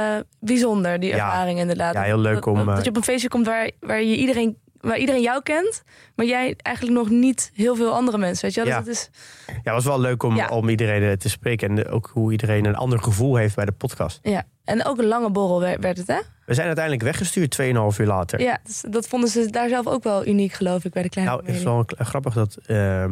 [0.40, 1.14] bijzonder, die Ja.
[1.16, 1.94] ervaring inderdaad.
[1.94, 4.56] Ja, heel leuk om, Dat, dat je op een feestje komt waar, waar, je iedereen,
[4.84, 5.82] waar iedereen jou kent,
[6.16, 8.44] maar jij eigenlijk nog niet heel veel andere mensen.
[8.44, 8.70] Weet je wel?
[8.70, 8.78] Ja.
[8.78, 9.10] Het is,
[9.46, 10.48] Ja, het was wel leuk om, Ja.
[10.48, 11.78] om iedereen eh, te spreken.
[11.78, 14.18] En ook hoe iedereen een ander gevoel heeft bij de podcast.
[14.22, 14.44] ja.
[14.64, 16.18] En ook een lange borrel werd, het, hè?
[16.46, 18.40] We zijn uiteindelijk weggestuurd 2,5 uur later.
[18.40, 21.32] Ja, dus dat vonden ze daar zelf ook wel uniek, geloof ik, bij de kleine
[21.34, 22.56] Nou, het is wel grappig dat...
[22.66, 23.04] eh,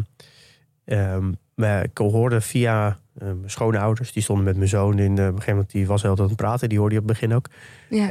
[0.84, 2.86] ehm, we- ik hoorde via
[3.18, 4.12] eh, mijn schoonouders...
[4.12, 5.18] die stonden met mijn zoon in...
[5.18, 6.68] eh, op een gegeven moment die was heel aan het praten.
[6.68, 7.46] Die hoorde je op het begin ook.
[7.88, 8.08] Ja.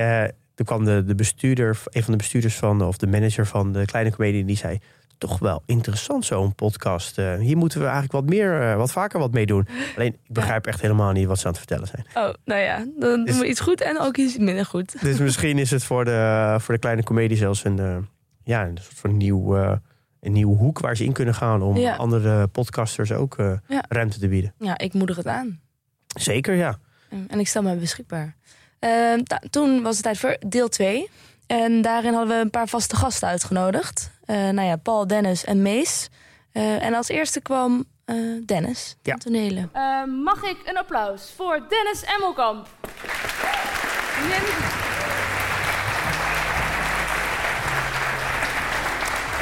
[0.62, 3.86] Toen kwam de, de bestuurder, een van de bestuurders van, of de manager van de
[3.86, 4.80] kleine comedie, die zei:
[5.18, 7.18] Toch wel interessant zo'n podcast.
[7.18, 9.68] Eh, hier moeten we eigenlijk wat meer, eh, wat vaker wat mee doen.
[9.96, 12.06] Alleen, ik begrijp echt helemaal niet wat ze aan het vertellen zijn.
[12.14, 14.96] Oh, nou ja, dan doen we iets goed en ook iets minder goed.
[15.02, 17.98] Dus misschien is het voor de, voor de kleine comedie zelfs een, eh,
[18.44, 19.56] ja, een soort van nieuw,
[20.20, 21.96] een nieuwe hoek waar ze in kunnen gaan om Ja.
[21.96, 23.36] andere podcasters ook
[23.68, 23.84] Ja.
[23.90, 24.54] ruimte te bieden.
[24.60, 25.60] Ja, ik moedig het aan.
[26.08, 26.78] Zeker, ja.
[27.28, 28.36] En ik stel me beschikbaar.
[28.82, 28.90] Eh,
[29.24, 31.10] nou, toen was het tijd voor deel 2.
[31.48, 34.12] En daarin hadden we een paar vaste gasten uitgenodigd.
[34.26, 36.10] Eh, nou ja, Paul, Dennis en Mees.
[36.52, 38.16] Eh, en als eerste kwam eh,
[38.46, 39.12] Dennis, Ja.
[39.12, 39.70] van tonelen.
[39.74, 42.68] Eh, mag ik een applaus voor Dennis Emmelkamp?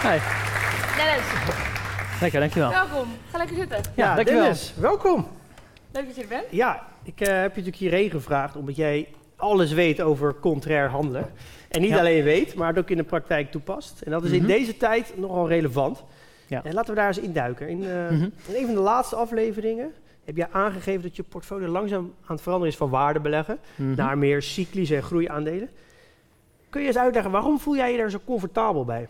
[0.02, 0.18] Hi,
[0.98, 1.24] Dennis,
[2.22, 2.70] lekker, dankjewel.
[2.70, 3.08] welkom.
[3.32, 3.82] Ga lekker zitten.
[3.96, 4.42] Ja, dankjewel.
[4.44, 5.28] Dennis, welkom.
[5.92, 6.46] Leuk dat je er bent.
[6.50, 9.08] Ja, ik eh, heb je natuurlijk hierheen gevraagd omdat jij
[9.40, 11.32] alles weet over contrair handelen.
[11.70, 12.00] En niet Ja.
[12.00, 14.02] alleen weet, maar het ook in de praktijk toepast.
[14.02, 14.48] En dat is in Mhm.
[14.48, 16.04] deze tijd nogal relevant.
[16.48, 16.64] Ja.
[16.64, 17.68] En laten we daar eens induiken.
[17.68, 18.14] In, Mhm.
[18.48, 19.94] in een van de laatste afleveringen
[20.26, 23.96] heb je aangegeven dat je portfolio langzaam aan het veranderen is van waardebeleggen Mhm.
[23.96, 25.70] naar meer cyclische en groeiaandelen.
[26.70, 29.08] Kun je eens uitleggen, waarom voel jij je daar zo comfortabel bij?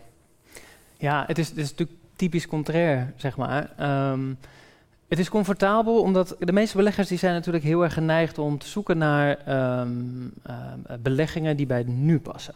[0.96, 3.72] Ja, het is, het is natuurlijk typisch contrair, zeg maar.
[3.76, 4.20] Ehm,
[5.10, 8.66] het is comfortabel omdat de meeste beleggers die zijn natuurlijk heel erg geneigd om te
[8.66, 9.90] zoeken naar ehm,
[10.42, 12.54] ehm, beleggingen die bij het nu passen.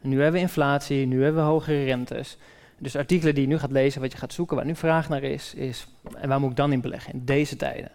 [0.00, 2.36] Nu hebben we inflatie, nu hebben we hogere rentes.
[2.78, 5.22] Dus artikelen die je nu gaat lezen, wat je gaat zoeken, waar nu vraag naar
[5.22, 7.90] is, is en waar moet ik dan in beleggen in deze tijden?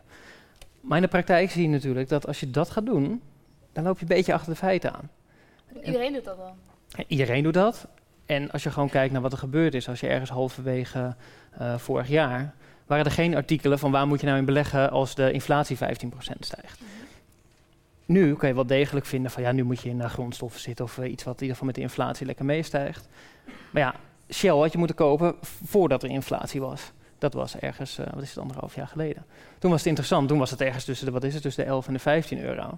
[0.81, 3.21] Maar in de praktijk zie je natuurlijk dat als je dat gaat doen,
[3.73, 5.09] dan loop je een beetje achter de feiten aan.
[5.83, 6.55] Iedereen doet dat al.
[7.07, 7.87] Iedereen doet dat.
[8.25, 11.15] En als je gewoon kijkt naar wat er gebeurd is, als je ergens halverwege
[11.61, 12.53] uh, vorig jaar,
[12.91, 15.79] waren er geen artikelen van waar moet je nou in beleggen als de inflatie 15%
[16.39, 16.79] stijgt.
[16.79, 16.87] -hmm.
[18.05, 20.85] Nu kan je wel degelijk vinden van ja, nu moet je in uh, grondstoffen zitten
[20.85, 23.07] of uh, iets wat in ieder geval met de inflatie lekker meestijgt.
[23.71, 23.95] Maar ja,
[24.29, 26.91] Shell had je moeten kopen voordat er inflatie was.
[27.17, 29.25] Dat was ergens, wat is het, anderhalf jaar geleden.
[29.59, 31.69] Toen was het interessant, toen was het ergens tussen de, wat is het, tussen de
[31.69, 32.77] 11 en de 15 euro.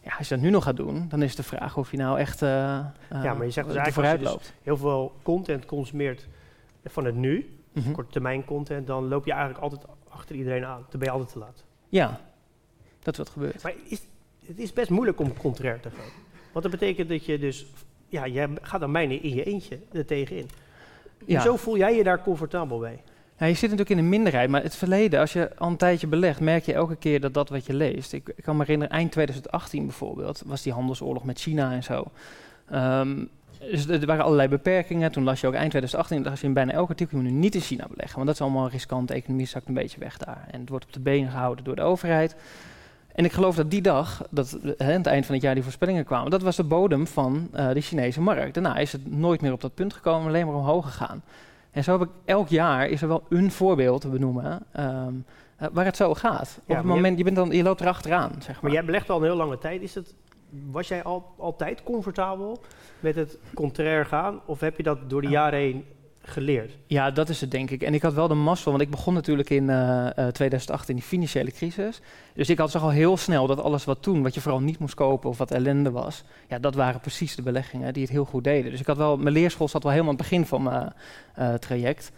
[0.00, 2.18] Ja, als je dat nu nog gaat doen, dan is de vraag of je nou
[2.18, 2.48] echt uh,
[3.10, 6.28] ja, maar je zegt dus eigenlijk als je dus heel veel content consumeert
[6.84, 7.92] van het nu, mm -hmm.
[7.92, 10.86] korte termijn content, dan loop je eigenlijk altijd achter iedereen aan.
[10.90, 11.64] Dan ben je altijd te laat.
[11.88, 12.20] Ja,
[13.02, 13.62] dat is wat gebeurt.
[13.62, 14.02] Maar is,
[14.46, 16.10] het is best moeilijk om contrair te gaan.
[16.52, 17.66] Want dat betekent dat je dus,
[18.08, 20.48] ja, je gaat dan bijna in je eentje er tegenin.
[21.26, 21.34] Ja.
[21.34, 23.02] Hoezo voel jij je daar comfortabel bij?
[23.38, 26.06] Ja, je zit natuurlijk in een minderheid, maar het verleden, als je al een tijdje
[26.06, 28.12] belegt, merk je elke keer dat dat wat je leest.
[28.12, 32.04] Ik, ik kan me herinneren, eind 2018 bijvoorbeeld, was die handelsoorlog met China en zo.
[32.72, 33.28] Um,
[33.70, 35.12] dus er waren allerlei beperkingen.
[35.12, 37.54] Toen las je ook eind 2018, dacht je in bijna elk artikel, je nu niet
[37.54, 38.14] in China beleggen.
[38.14, 40.48] Want dat is allemaal riskant, de economie zakt een beetje weg daar.
[40.50, 42.36] En het wordt op de benen gehouden door de overheid.
[43.14, 45.62] En ik geloof dat die dag, dat hè, aan het eind van het jaar die
[45.62, 48.54] voorspellingen kwamen, dat was de bodem van uh, de Chinese markt.
[48.54, 51.22] Daarna is het nooit meer op dat punt gekomen, alleen maar omhoog gegaan.
[51.70, 55.24] En zo heb ik elk jaar is er wel een voorbeeld te benoemen um,
[55.62, 56.58] uh, waar het zo gaat.
[56.66, 58.58] Ja, Op het moment, je, bent dan, je loopt erachteraan, zeg maar.
[58.62, 59.82] Maar jij belegt al een heel lange tijd.
[59.82, 60.14] Is het,
[60.70, 62.60] was jij al, altijd comfortabel
[63.00, 64.40] met het contrair gaan?
[64.46, 65.84] Of heb je dat door de jaren heen
[66.22, 66.76] geleerd?
[66.86, 67.82] Ja, dat is het denk ik.
[67.82, 70.94] En ik had wel de mazzel, want ik begon natuurlijk in uh, uh, 2008 in
[70.94, 72.00] die financiële crisis.
[72.34, 74.78] Dus ik had zag al heel snel dat alles wat toen, wat je vooral niet
[74.78, 78.24] moest kopen of wat ellende was, ja, dat waren precies de beleggingen die het heel
[78.24, 78.70] goed deden.
[78.70, 80.92] Dus ik had wel, mijn leerschool zat wel helemaal aan het begin van mijn
[81.38, 82.12] uh, traject.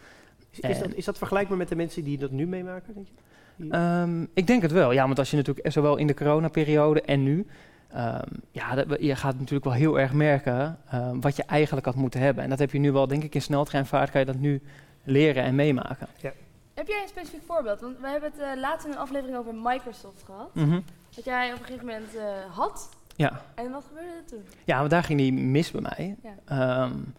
[0.50, 3.12] Is, is, dat, is dat vergelijkbaar met de mensen die dat nu meemaken, denk je?
[3.58, 7.22] Um, ik denk het wel, ja, want als je natuurlijk zowel in de coronaperiode en
[7.22, 7.46] nu,
[7.96, 11.94] Um, ja, dat, je gaat natuurlijk wel heel erg merken um, wat je eigenlijk had
[11.94, 12.44] moeten hebben.
[12.44, 14.62] En dat heb je nu wel, denk ik, in sneltreinvaart kan je dat nu
[15.02, 16.06] leren en meemaken.
[16.20, 16.32] Ja.
[16.74, 17.80] Heb jij een specifiek voorbeeld?
[17.80, 20.54] Want we hebben het uh, laatst in een aflevering over Microsoft gehad.
[20.54, 20.84] Mm -hmm.
[21.14, 22.88] Dat jij op een gegeven moment uh, had.
[23.16, 23.42] Ja.
[23.54, 24.44] En wat gebeurde er toen?
[24.64, 26.16] Ja, want daar ging die mis bij mij.
[26.22, 26.82] Ja.
[26.82, 27.14] Um,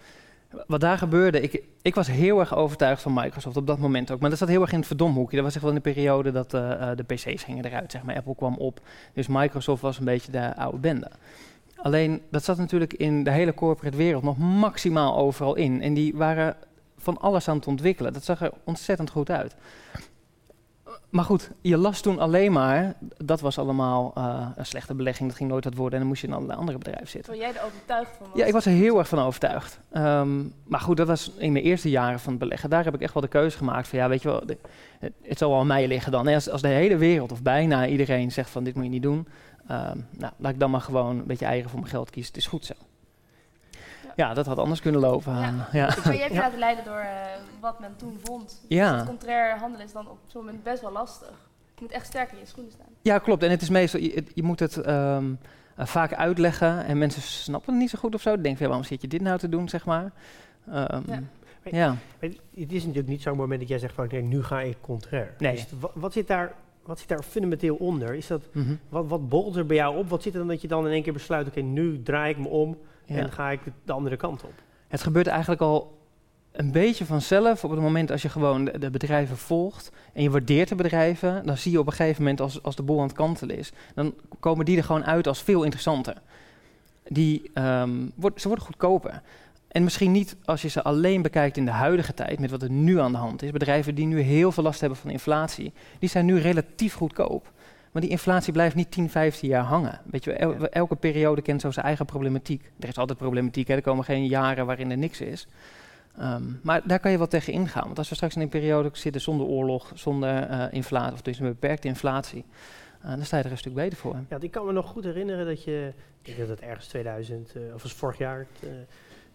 [0.67, 4.19] wat daar gebeurde, ik, ik was heel erg overtuigd van Microsoft op dat moment ook.
[4.19, 5.35] Maar dat zat heel erg in het verdomhoekje.
[5.35, 8.03] Dat was echt wel in de periode dat uh, uh, de PC's gingen eruit, zeg
[8.03, 8.15] maar.
[8.15, 8.79] Apple kwam op.
[9.13, 11.11] Dus Microsoft was een beetje de oude bende.
[11.75, 15.81] Alleen, dat zat natuurlijk in de hele corporate wereld nog maximaal overal in.
[15.81, 16.55] En die waren
[16.97, 18.13] van alles aan het ontwikkelen.
[18.13, 19.55] Dat zag er ontzettend goed uit.
[21.15, 25.37] Maar goed, je las toen alleen maar, dat was allemaal uh, een slechte belegging, dat
[25.37, 27.33] ging nooit wat worden en dan moest je in allerlei andere bedrijven zitten.
[27.33, 28.39] Terwijl jij er overtuigd van was?
[28.39, 29.79] Ja, ik was er heel erg van overtuigd.
[29.93, 32.69] Um, maar goed, dat was in mijn eerste jaren van het beleggen.
[32.69, 34.57] Daar heb ik echt wel de keuze gemaakt van, ja, weet je wel, de,
[34.99, 36.27] het, het, zal wel aan mij liggen dan.
[36.27, 39.27] Als, als de hele wereld of bijna iedereen zegt van, dit moet je niet doen,
[39.71, 42.33] um, nou, laat ik dan maar gewoon een beetje eigen voor mijn geld kiezen.
[42.33, 42.73] Het is goed zo.
[44.15, 45.33] Ja, dat had anders kunnen lopen.
[45.33, 45.67] Ja.
[45.71, 45.95] ja.
[46.03, 47.09] Maar je hebt je laten leiden door uh,
[47.59, 48.65] wat men toen vond.
[48.67, 48.89] Ja.
[48.89, 51.49] Dus het contrair handelen is dan op zo'n moment best wel lastig.
[51.75, 52.87] Je moet echt sterk in je schoenen staan.
[53.01, 53.43] Ja, klopt.
[53.43, 55.39] En het is meestal, je, je moet het um,
[55.79, 58.31] uh, vaak uitleggen en mensen snappen het niet zo goed of zo.
[58.31, 60.11] Denken van, ja, waarom zit je dit nou te doen, zeg maar.
[60.67, 61.21] Um, ja.
[61.71, 61.87] Ja.
[62.19, 64.77] Maar het is natuurlijk niet zo'n moment dat jij zegt van, nee, nu ga ik
[64.81, 65.33] contrair.
[65.37, 65.51] Nee.
[65.51, 68.13] Dus wat, wat zit daar wat zit daar fundamenteel onder?
[68.13, 68.79] Is dat, mm -hmm.
[68.89, 70.09] wat, wat bolt er bij jou op?
[70.09, 72.31] Wat zit er dan dat je dan in één keer besluit, oké, okay, nu draai
[72.31, 73.15] ik me om ja.
[73.15, 74.53] en ga ik de, de, andere kant op?
[74.87, 75.97] Het gebeurt eigenlijk al
[76.51, 80.29] een beetje vanzelf op het moment als je gewoon de, de, bedrijven volgt en je
[80.29, 83.07] waardeert de bedrijven, dan zie je op een gegeven moment als, als de bol aan
[83.07, 86.21] het kantelen is, dan komen die er gewoon uit als veel interessanter.
[87.07, 89.21] Die, um, wordt, ze worden goedkoper.
[89.67, 92.71] En misschien niet als je ze alleen bekijkt in de huidige tijd, met wat er
[92.71, 93.51] nu aan de hand is.
[93.51, 97.51] Bedrijven die nu heel veel last hebben van inflatie, die zijn nu relatief goedkoop.
[97.95, 99.99] Maar die inflatie blijft niet 10, 15 jaar hangen.
[100.11, 100.67] Weet je, el ja.
[100.67, 102.71] elke periode kent zo zijn eigen problematiek.
[102.79, 103.75] Er is altijd problematiek, hè?
[103.75, 105.47] er komen geen jaren waarin er niks is.
[106.21, 107.83] Um, maar daar kan je wel tegen ingaan.
[107.85, 111.39] Want als we straks in een periode zitten zonder oorlog, zonder uh, inflatie, of dus
[111.39, 112.45] een beperkte inflatie,
[113.03, 114.15] uh, dan sta je er een stuk beter voor.
[114.29, 117.53] Ja, ik kan me nog goed herinneren dat je, ik denk dat het ergens 2000,
[117.55, 118.45] uh, of was vorig jaar,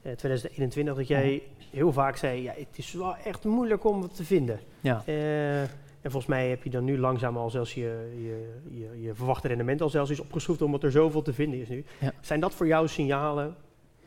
[0.03, 4.16] uh, 2021, dat jij heel vaak zei, ja, het is wel echt moeilijk om het
[4.16, 4.61] te vinden.
[4.81, 5.03] Ja.
[6.01, 9.49] En volgens mij heb je dan nu langzaam al zelfs je, je, je, je verwachte
[9.49, 11.85] rendement al zelfs is opgeschroefd omdat er zoveel te vinden is nu.
[11.99, 12.13] Ja.
[12.21, 13.55] Zijn dat voor jou signalen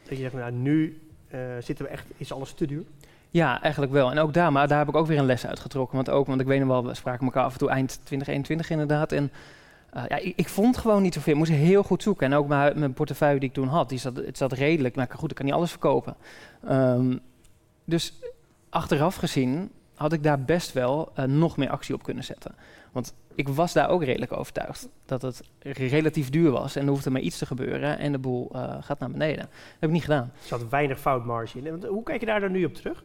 [0.04, 2.84] dat je zegt, nou nu eh, zitten we echt, is alles te duur?
[3.30, 4.12] Ja, eigenlijk wel.
[4.12, 5.96] En ook daar, maar daar heb ik ook weer een les uitgetrokken.
[5.96, 8.70] Want ook, want ik weet nog wel, we spraken elkaar af en toe eind 2021
[8.70, 9.12] inderdaad.
[9.12, 9.32] En
[9.96, 11.34] uh, ja, ik, ik, vond gewoon niet zoveel.
[11.34, 12.32] Ik moest heel goed zoeken.
[12.32, 14.96] En ook mijn, mijn portefeuille die ik toen had, die zat, het zat redelijk.
[14.96, 16.16] Maar goed, ik kan niet alles verkopen.
[16.70, 17.20] Um,
[17.86, 18.14] dus
[18.70, 19.72] achteraf gezien
[20.04, 22.56] had ik daar best wel uh, nog meer actie op kunnen zetten.
[22.92, 26.76] Want ik was daar ook redelijk overtuigd dat het relatief duur was.
[26.76, 29.38] En er hoefde maar iets te gebeuren en de boel uh, gaat naar beneden.
[29.38, 30.32] Dat heb ik niet gedaan.
[30.42, 31.86] Er zat weinig foutmarge in.
[31.86, 33.04] Hoe kijk je daar dan nu op terug?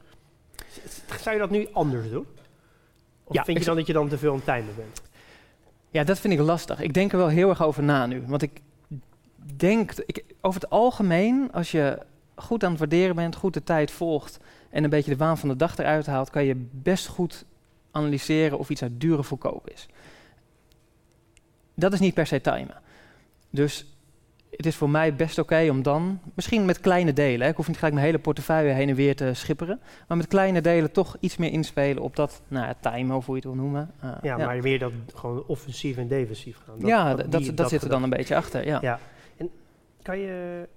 [1.21, 2.27] Zou je dat nu anders doen?
[3.25, 5.03] Of Ja, vind je dan dat je dan te veel aan het bent?
[5.91, 6.81] Ja, dat vind ik lastig.
[6.81, 8.23] Ik denk er wel heel erg over na nu.
[8.27, 8.61] Want ik
[9.57, 11.99] denk, ik, over het algemeen, als je
[12.35, 14.39] goed aan het waarderen bent, goed de tijd volgt
[14.71, 17.45] en een beetje de waan van de dag eruit haalt, kan je best goed
[17.91, 19.89] analyseren of iets uit dure voorkoop is.
[21.75, 22.75] Dat is niet per se timen.
[23.51, 23.87] Dus
[24.51, 27.67] het is voor mij best oké om dan, misschien met kleine delen, hè, ik hoef
[27.67, 31.17] niet gelijk mijn hele portefeuille heen en weer te schipperen, maar met kleine delen toch
[31.21, 33.91] iets meer inspelen op dat, nou ja, timen of hoe je het wil noemen.
[34.05, 36.79] Uh, Ja, maar meer dat gewoon offensief en defensief gaan.
[36.79, 38.67] Dat- ja, dat- dat, dat, zit er dan een beetje achter.
[38.67, 38.79] Ja.
[38.83, 38.99] Ja.
[39.37, 39.51] En
[40.03, 40.69] kan je,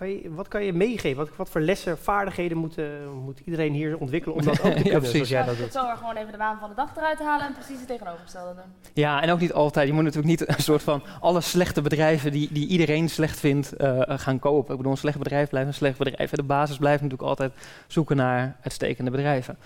[0.00, 1.16] kan je, wat kan je meegeven?
[1.16, 2.84] Wat, wat voor lessen, vaardigheden moet, eh,
[3.24, 5.12] moet iedereen hier ontwikkelen om dat ook te Ja, kunnen, precies.
[5.12, 5.72] zoals jij Ja, dat het doet?
[5.82, 8.54] zo er gewoon even de waan van de dag eruit halen en precies het tegenovergestelde
[8.54, 8.92] doen.
[8.94, 9.86] ja, en ook niet altijd.
[9.88, 13.72] Je moet natuurlijk niet een soort van alle slechte bedrijven die, die iedereen slecht vindt
[13.76, 14.70] eh, gaan kopen.
[14.70, 16.30] Ik bedoel, een slecht bedrijf blijft een slecht bedrijf.
[16.30, 17.52] De basis blijft natuurlijk altijd
[17.86, 19.58] zoeken naar uitstekende bedrijven.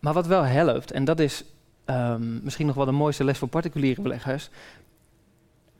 [0.00, 1.44] Maar wat wel helpt, en dat is
[1.84, 4.50] ehm, misschien nog wel de mooiste les voor particuliere beleggers.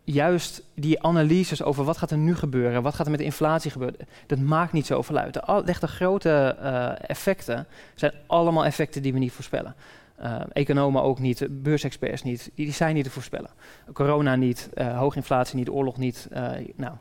[0.05, 3.71] Juist die analyses over wat gaat er nu gebeuren, wat gaat er met de inflatie
[3.71, 5.35] gebeuren, dat maakt niet zoveel uit.
[5.35, 9.75] De al- de grote eh, effecten zijn allemaal effecten die we niet voorspellen.
[10.17, 13.51] Eh, economen ook niet, beursexperts niet, die, zijn niet te voorspellen.
[13.93, 16.29] Corona niet, eh hoge inflatie niet, oorlog niet.
[16.77, 16.95] nou,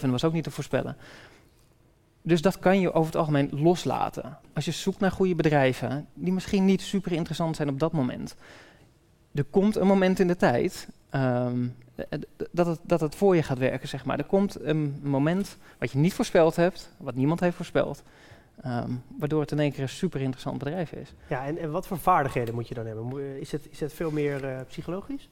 [0.00, 0.96] 9-11 was ook niet te voorspellen.
[2.26, 4.38] Dus dat kan je over het algemeen loslaten.
[4.54, 8.36] Als je zoekt naar goede bedrijven, die misschien niet super interessant zijn op dat moment.
[9.34, 11.85] Er komt een moment in de tijd ehm, eh,
[12.50, 14.18] dat, het, dat het voor je gaat werken, zeg maar.
[14.18, 18.02] Er komt een moment wat je niet voorspeld hebt, wat niemand heeft voorspeld.
[18.62, 21.14] ehm, waardoor het in één keer een super interessant bedrijf is.
[21.28, 23.04] Ja, en, en wat voor vaardigheden moet je dan hebben?
[23.04, 25.28] Moet- Is het, is het veel meer eh, psychologisch?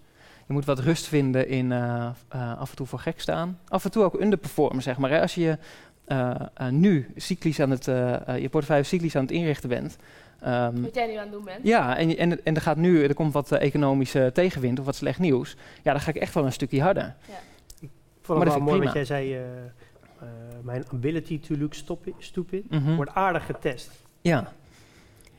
[0.47, 3.59] Je moet wat rust vinden in eh, eh, af en toe voor gek staan.
[3.69, 5.11] Af en toe ook underperformen, zeg maar.
[5.11, 5.21] Hè.
[5.21, 5.59] Als je
[6.05, 9.97] eh, eh, nu cyclisch aan het, eh, eh, je portefeuille cyclisch aan het inrichten bent.
[10.41, 11.59] Ehm, Wat jij nu aan het doen bent.
[11.67, 14.95] ja, en, en, en er gaat nu, er komt wat eh, economische tegenwind of wat
[14.97, 15.57] slecht nieuws.
[15.83, 17.15] Ja, dan ga ik echt wel een stukje harder.
[17.81, 17.91] Ik
[18.23, 18.93] vond Maar het dat wel mooi wat prima.
[18.93, 19.35] jij zei.
[19.35, 19.41] eh,
[20.21, 20.29] eh,
[20.63, 21.75] mijn ability to look
[22.19, 22.95] stupid Mhm.
[22.95, 23.91] wordt aardig getest.
[24.21, 24.53] Ja.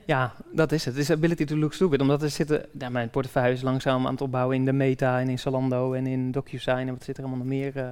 [0.05, 0.93] Ja, dat is het.
[0.93, 2.01] Het is ability to look stupid.
[2.01, 5.29] Omdat er zitten, ja, mijn portefeuille is langzaam aan het opbouwen in de Meta en
[5.29, 7.77] in Zalando en in DocuSign en wat zit er allemaal nog meer.
[7.77, 7.91] eh,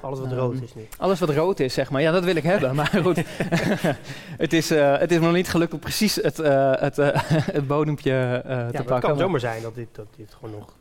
[0.00, 0.82] Alles wat Ehm, rood is nu.
[0.98, 2.00] Alles wat rood is, zeg maar.
[2.02, 2.74] Ja, dat wil ik hebben.
[2.74, 3.16] Maar goed,
[4.44, 7.08] het, is, eh, het is me nog niet gelukt om precies het, eh, het, eh,
[7.58, 9.08] het bodempje Ja, te maar het pakken.
[9.08, 10.74] kan zomaar zijn dat dit, dat dit gewoon nog,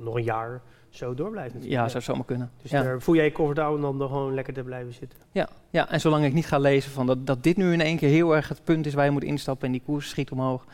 [0.00, 1.54] nog een jaar zo door blijft.
[1.54, 1.80] natuurlijk.
[1.82, 2.50] ja, zou zomaar kunnen.
[2.62, 2.82] Dus ja.
[2.82, 5.18] daar voel jij je comfortabel om dan gewoon lekker te blijven zitten.
[5.32, 7.96] Ja, ja, en zolang ik niet ga lezen van dat, dat dit nu in één
[7.96, 10.64] keer heel erg het punt is waar je moet instappen en die koers schiet omhoog,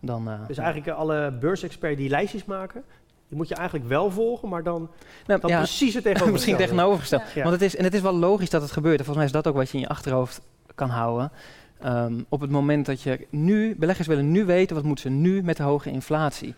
[0.00, 0.30] dan...
[0.46, 2.84] Dus eigenlijk alle beursexperts die lijstjes maken,
[3.32, 4.90] die moet je eigenlijk wel volgen, maar dan,
[5.26, 6.32] nou, dan ja, precies het tegenover.
[6.32, 7.22] misschien tegenovergesteld.
[7.34, 7.42] Ja.
[7.42, 8.98] Want het is, en het is wel logisch dat het gebeurt.
[8.98, 10.40] En volgens mij is dat ook wat je in je achterhoofd
[10.74, 11.32] kan houden.
[11.80, 15.42] Ehm, op het moment dat je nu, beleggers willen nu weten, wat moeten ze nu
[15.42, 16.54] met de hoge inflatie?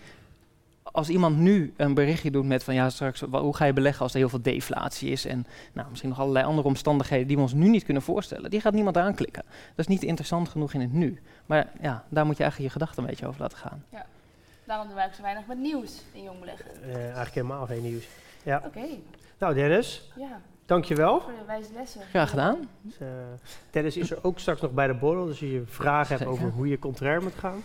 [0.83, 4.13] Als iemand nu een berichtje doet met van ja, straks, hoe ga je beleggen als
[4.13, 7.53] er heel veel deflatie is en nou, misschien nog allerlei andere omstandigheden die we ons
[7.53, 9.43] nu niet kunnen voorstellen, die gaat niemand aanklikken.
[9.47, 11.21] Dat is niet interessant genoeg in het nu.
[11.47, 13.85] Maar ja, daar moet je eigenlijk je gedachten een beetje over laten gaan.
[14.66, 16.66] Daarom doen wij ook zo weinig met nieuws in Jong Beleggen.
[16.83, 18.09] Eh, eigenlijk helemaal geen nieuws.
[18.64, 18.81] Oké,
[19.38, 21.20] Nou Dennis, ja, dankjewel.
[21.20, 22.00] voor de wijze lessen.
[22.11, 22.68] Graag gedaan.
[22.81, 23.07] Dus, eh,
[23.70, 26.48] Dennis is er ook straks nog bij de borrel, dus als je vragen hebt over
[26.48, 27.62] hoe je contrair moet gaan.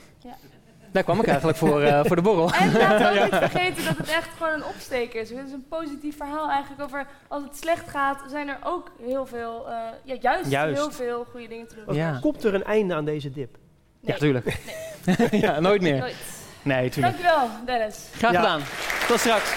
[0.92, 2.54] Daar kwam ik eigenlijk voor, eh, voor de borrel.
[2.54, 5.30] En laten we ook niet vergeten dat het echt gewoon een opsteker is.
[5.30, 9.26] Het is een positief verhaal eigenlijk over als het slecht gaat, zijn er ook heel
[9.26, 10.78] veel, eh, ja, juist, Juist.
[10.80, 11.96] heel veel goede dingen te doen.
[11.96, 12.18] Ja.
[12.22, 13.58] Komt er een einde aan deze dip?
[14.00, 14.60] Ja, tuurlijk.
[15.32, 16.00] ja, nooit meer.
[16.00, 16.16] Nooit.
[16.62, 17.22] Nee, tuurlijk.
[17.22, 17.98] Dankjewel, Dennis.
[18.18, 18.40] Graag Ja.
[18.40, 18.62] gedaan.
[19.08, 19.52] Tot straks.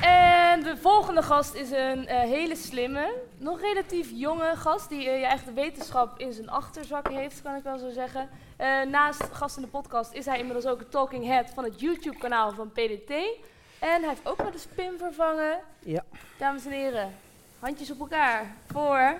[0.00, 5.20] En de volgende gast is een eh, hele slimme, nog relatief jonge gast die eh,
[5.20, 8.28] ja, echt de wetenschap in zijn achterzak heeft, kan ik wel zo zeggen.
[8.56, 11.80] Eh, naast gast in de podcast is hij inmiddels ook een talking head van het
[11.80, 13.10] YouTube-kanaal van PDT.
[13.78, 15.58] En hij heeft ook wel de spin vervangen.
[15.78, 16.04] Ja.
[16.38, 17.14] Dames en heren,
[17.58, 19.14] handjes op elkaar voor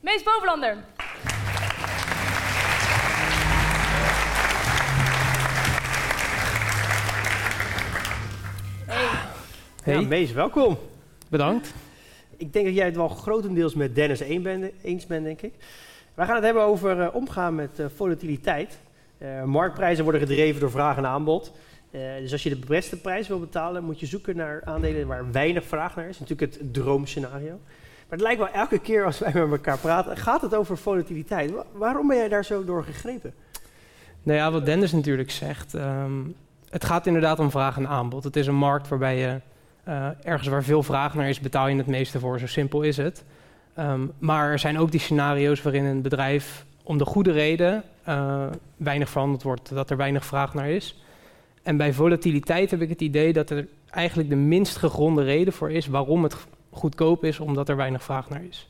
[0.00, 0.76] Mees Bovenlander.
[8.86, 10.04] Hey.
[10.04, 10.78] Mees, welkom.
[11.30, 11.74] Bedankt.
[12.36, 15.52] Ik denk dat jij het wel grotendeels met Dennis eens bent, denk ik.
[16.14, 18.78] We gaan het hebben over uh, omgaan met uh, volatiliteit.
[19.18, 21.52] Uh, marktprijzen worden gedreven door vraag en aanbod.
[22.20, 25.64] dus als je de beste prijs wil betalen, moet je zoeken naar aandelen waar weinig
[25.64, 26.18] vraag naar is.
[26.18, 27.60] Natuurlijk het droomscenario.
[28.08, 31.52] Maar het lijkt wel elke keer als wij met elkaar praten, gaat het over volatiliteit.
[31.72, 33.34] waarom ben jij daar zo door gegrepen?
[34.22, 35.74] Nou ja, wat Dennis natuurlijk zegt.
[35.74, 36.34] Um,
[36.74, 38.24] het gaat inderdaad om vraag en aanbod.
[38.24, 39.40] Het is een markt waarbij je
[39.88, 42.38] uh, ergens waar veel vraag naar is, betaal je het meeste voor.
[42.38, 43.24] Zo simpel is het.
[43.78, 48.46] Um, maar er zijn ook die scenario's waarin een bedrijf om de goede reden uh,
[48.76, 51.02] weinig veranderd wordt, dat er weinig vraag naar is.
[51.62, 55.70] En bij volatiliteit heb ik het idee dat er eigenlijk de minst gegronde reden voor
[55.70, 56.36] is waarom het
[56.70, 58.68] goedkoop is, omdat er weinig vraag naar is.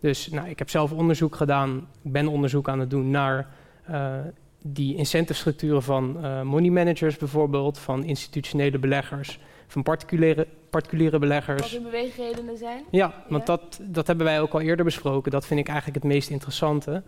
[0.00, 3.46] Dus nou, ik heb zelf onderzoek gedaan, ik ben onderzoek aan het doen naar
[3.90, 4.14] uh,
[4.62, 11.60] die incentive structuren van uh, money managers bijvoorbeeld, van institutionele beleggers, van particuliere, particuliere beleggers.
[11.60, 12.82] Wat hun beweegredenen zijn?
[12.90, 15.30] Ja, want Dat, dat hebben wij ook al eerder besproken.
[15.30, 17.02] Dat vind ik eigenlijk het meest interessante.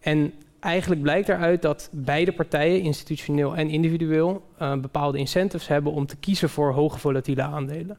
[0.00, 6.06] En eigenlijk blijkt eruit dat beide partijen, institutioneel en individueel, uh, bepaalde incentives hebben om
[6.06, 7.98] te kiezen voor hoge volatiele aandelen.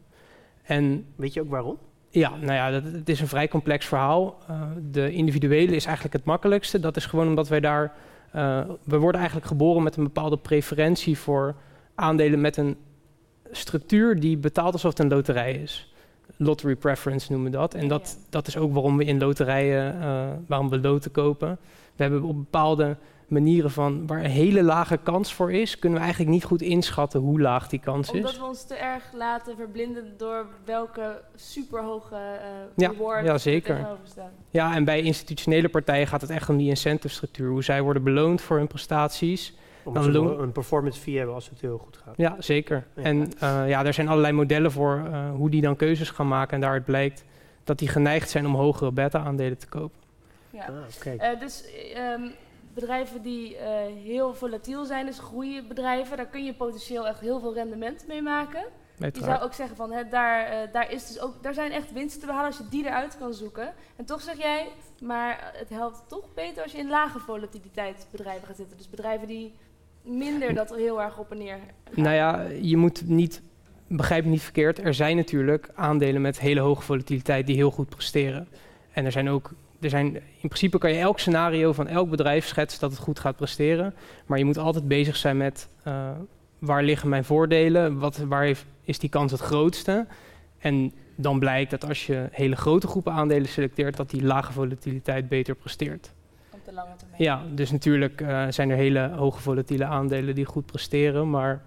[0.63, 1.77] En, Weet je ook waarom?
[2.09, 4.37] Ja, nou ja, dat, het is een vrij complex verhaal.
[4.49, 6.79] Uh, de individuele is eigenlijk het makkelijkste.
[6.79, 7.93] Dat is gewoon omdat wij daar
[8.35, 11.55] uh, we worden eigenlijk geboren met een bepaalde preferentie voor
[11.95, 12.77] aandelen met een
[13.51, 15.93] structuur die betaalt alsof het een loterij is.
[16.37, 17.73] Lottery preference noemen we dat.
[17.73, 21.57] En dat, dat is ook waarom we in loterijen, uh, waarom we loten kopen.
[21.95, 26.03] We hebben op bepaalde manieren van waar een hele lage kans voor is, kunnen we
[26.03, 28.19] eigenlijk niet goed inschatten hoe laag die kans is.
[28.19, 33.87] Omdat we ons te erg laten verblinden door welke superhoge uh, ja, ja, zeker.
[34.49, 38.03] Ja, en bij institutionele partijen gaat het echt om die incentive structuur, hoe zij worden
[38.03, 39.53] beloond voor hun prestaties.
[39.83, 42.13] Omdat ze een performance fee hebben als het heel goed gaat.
[42.17, 42.87] Ja, zeker.
[42.93, 46.53] En uh, ja, er zijn allerlei modellen voor uh, hoe die dan keuzes gaan maken.
[46.53, 47.23] En daaruit blijkt
[47.63, 49.99] dat die geneigd zijn om hogere beta-aandelen te kopen.
[50.49, 51.37] Ja, ah, okay.
[51.37, 51.63] dus
[51.97, 52.31] um,
[52.75, 53.59] bedrijven die uh,
[54.03, 58.65] heel volatiel zijn, dus groeibedrijven, daar kun je potentieel echt heel veel rendement mee maken.
[58.97, 61.93] Je zou ook zeggen van hè, daar, uh, daar, is dus ook, daar zijn echt
[61.93, 63.73] winsten te behalen als je die eruit kan zoeken.
[63.95, 64.67] En toch zeg jij,
[65.01, 68.77] maar het helpt toch beter als je in lage volatiliteit bedrijven gaat zitten.
[68.77, 69.53] Dus bedrijven die
[70.01, 71.57] minder dat heel erg op en neer.
[71.57, 72.03] Gaan.
[72.03, 73.41] Nou ja, je moet niet,
[73.87, 77.89] begrijp me niet verkeerd, er zijn natuurlijk aandelen met hele hoge volatiliteit die heel goed
[77.89, 78.47] presteren.
[78.91, 82.45] En er zijn ook er zijn, in principe kan je elk scenario van elk bedrijf
[82.45, 83.93] schetsen dat het goed gaat presteren.
[84.25, 86.09] Maar je moet altijd bezig zijn met uh,
[86.59, 90.05] waar liggen mijn voordelen, wat, waar heeft, is die kans het grootste.
[90.57, 95.27] En dan blijkt dat als je hele grote groepen aandelen selecteert, dat die lage volatiliteit
[95.27, 96.13] beter presteert.
[96.49, 97.23] Op de lange termijn.
[97.23, 101.63] Ja, dus natuurlijk uh, zijn er hele hoge volatiele aandelen die goed presteren, maar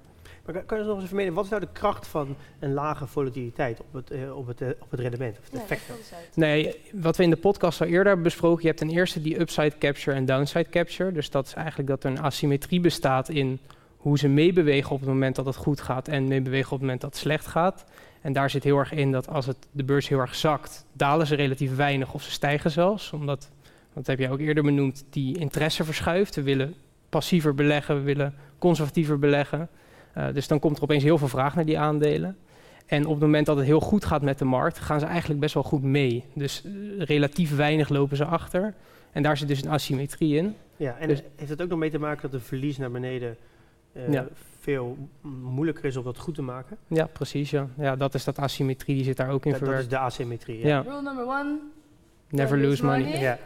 [0.53, 3.81] maar kan je nog eens vermijden, wat is nou de kracht van een lage volatiliteit
[3.81, 5.83] op het, uh, op het, uh, op het rendement of het effect?
[6.35, 9.41] Nee, wat we in de podcast al eerder hebben besproken, je hebt ten eerste die
[9.41, 11.13] upside capture en downside capture.
[11.13, 13.59] Dus dat is eigenlijk dat er een asymmetrie bestaat in
[13.97, 17.01] hoe ze meebewegen op het moment dat het goed gaat en meebewegen op het moment
[17.01, 17.85] dat het slecht gaat.
[18.21, 21.27] En daar zit heel erg in dat als het, de beurs heel erg zakt, dalen
[21.27, 23.13] ze relatief weinig of ze stijgen zelfs.
[23.13, 23.51] Omdat,
[23.95, 26.35] dat heb je ook eerder benoemd, die interesse verschuift.
[26.35, 26.75] We willen
[27.09, 29.69] passiever beleggen, we willen conservatiever beleggen.
[30.17, 32.37] Uh, dus dan komt er opeens heel veel vraag naar die aandelen.
[32.87, 35.41] En op het moment dat het heel goed gaat met de markt, gaan ze eigenlijk
[35.41, 36.25] best wel goed mee.
[36.33, 38.75] Dus uh, relatief weinig lopen ze achter.
[39.13, 40.55] En daar zit dus een asymmetrie in.
[40.77, 43.37] Ja, en dus, heeft het ook nog mee te maken dat de verlies naar beneden
[43.93, 44.27] uh, ja.
[44.61, 44.97] veel
[45.43, 46.77] moeilijker is om dat goed te maken?
[46.87, 47.51] Ja, precies.
[47.51, 47.69] Ja.
[47.79, 49.91] ja, dat is dat asymmetrie, die zit daar ook in dat, verwerkt.
[49.91, 50.81] Dat is de asymmetrie, ja.
[50.81, 51.59] Rule number one.
[52.29, 53.01] Never lose money.
[53.01, 53.21] money.
[53.21, 53.39] Ja.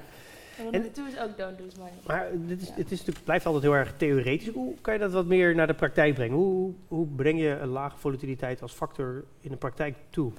[0.71, 1.93] En doe is ook don't lose money.
[2.07, 4.49] Maar dit is, het is natuurlijk, blijft altijd heel erg theoretisch.
[4.49, 6.37] Hoe kan je dat wat meer naar de praktijk brengen?
[6.37, 10.33] Hoe, hoe breng je een lage volatiliteit als factor in de praktijk toe?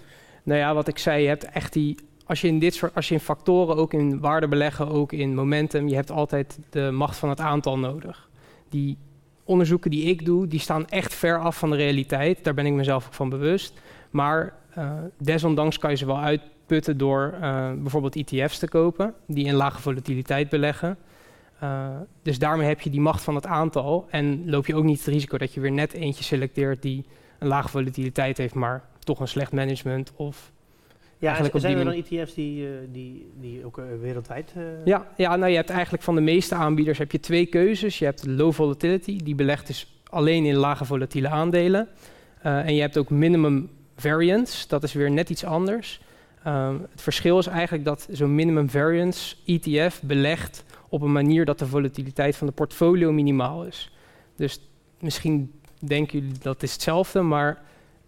[0.43, 1.97] Nou ja, wat ik zei, je hebt echt die.
[2.25, 5.35] Als je in dit soort, als je in factoren, ook in waarde beleggen, ook in
[5.35, 8.29] momentum, je hebt altijd de macht van het aantal nodig.
[8.69, 8.97] Die
[9.43, 12.43] onderzoeken die ik doe, die staan echt ver af van de realiteit.
[12.43, 13.81] Daar ben ik mezelf ook van bewust.
[14.09, 19.13] Maar uh, desondanks kan je ze wel uit, putten door uh, bijvoorbeeld ETF's te kopen,
[19.27, 20.97] die in lage volatiliteit beleggen.
[21.63, 21.87] Uh,
[22.21, 25.07] dus daarmee heb je die macht van het aantal en loop je ook niet het
[25.07, 27.05] risico dat je weer net eentje selecteert die
[27.39, 30.51] een lage volatiliteit heeft, maar toch een slecht management of
[31.17, 34.53] ja, en zijn er dan ETF's die, uh, die, die ook wereldwijd...
[34.57, 34.63] Uh...
[34.85, 37.99] Ja, ja, nou je hebt eigenlijk van de meeste aanbieders heb je twee keuzes.
[37.99, 41.87] Je hebt low volatility, die belegt dus alleen in lage volatiele aandelen.
[42.41, 46.01] en je hebt ook minimum variance, dat is weer net iets anders.
[46.47, 51.59] Um, het verschil is eigenlijk dat zo'n minimum variance ETF belegt op een manier dat
[51.59, 53.91] de volatiliteit van de portfolio minimaal is.
[54.35, 54.59] Dus
[54.99, 57.61] misschien denken jullie dat is hetzelfde, maar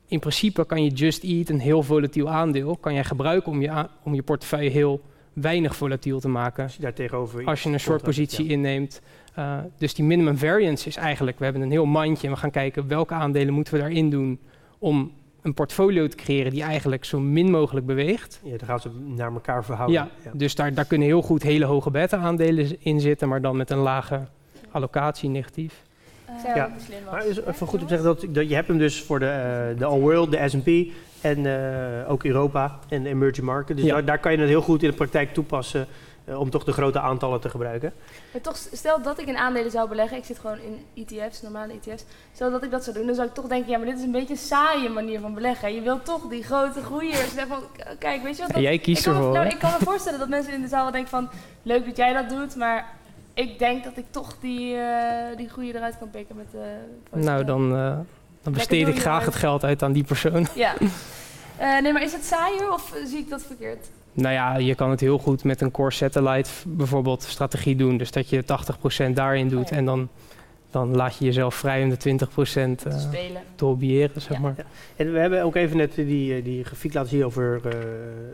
[0.08, 3.88] in principe kan je Just Eat, een heel volatiel aandeel, kan jij gebruiken om je,
[4.04, 5.02] om je portefeuille heel
[5.34, 6.64] weinig volatiel te maken.
[6.64, 7.46] Als je daar tegenover...
[7.46, 9.02] Als je een short positie inneemt.
[9.40, 12.52] Uh, dus die minimum variance is eigenlijk, we hebben een heel mandje en we gaan
[12.52, 14.40] kijken welke aandelen moeten we daarin doen
[14.80, 15.12] om
[15.46, 18.40] een portfolio te creëren die eigenlijk zo min mogelijk beweegt.
[18.44, 20.10] Ja, dan gaan ze naar elkaar verhouden.
[20.24, 23.70] Ja, dus daar, daar kunnen heel goed hele hoge beta-aandelen in zitten, maar dan met
[23.70, 24.28] een lage
[24.72, 25.84] allocatie negatief.
[26.42, 26.72] Zijn Ja.
[27.12, 29.26] Maar is even goed om te zeggen dat, dat je hebt hem dus voor de,
[29.26, 33.76] eh, de All World, de S&P en eh, ook Europa en de emerging market.
[33.78, 33.94] Dus Ja.
[33.94, 35.88] daar, daar kan je het heel goed in de praktijk toepassen
[36.28, 37.94] om toch de grote aantallen te gebruiken.
[38.32, 41.74] Maar toch, stel dat ik in aandelen zou beleggen, ik zit gewoon in ETF's, normale
[41.74, 42.04] ETF's.
[42.34, 44.04] Stel dat ik dat zou doen, dan zou ik toch denken, ja, maar dit is
[44.04, 45.74] een beetje een saaie manier van beleggen.
[45.74, 47.34] Je wilt toch die grote groeiers.
[47.34, 47.60] Zeg van,
[48.00, 48.52] kijk, weet je wat?
[48.54, 49.34] Dat- jij ik kiest kan, me- ervoor.
[49.34, 51.30] nou, ik kan me voorstellen dat mensen in de zaal wel denken van,
[51.62, 52.94] leuk dat jij dat doet, maar
[53.34, 56.76] ik denk dat ik toch die, eh die groei eruit kan pikken met de...
[57.20, 57.98] nou, dan, eh,
[58.44, 60.48] dan besteed ik graag het geld uit aan die persoon.
[60.56, 60.74] Ja.
[61.58, 63.88] Eh, nee, maar is het saaier of eh, zie ik dat verkeerd?
[64.16, 67.98] Nou ja, je kan het heel goed met een core satellite bijvoorbeeld strategie doen.
[67.98, 68.44] Dus dat je
[69.10, 69.76] 80% daarin doet Oh ja.
[69.78, 70.10] en dan,
[70.72, 71.98] dan laat je jezelf vrij om de 20%
[72.82, 73.42] Te eh spelen.
[73.56, 74.40] te hobbyeren, zeg Ja.
[74.40, 74.56] maar.
[74.96, 77.78] En we hebben ook even net die, eh, die grafiek laten zien over eh,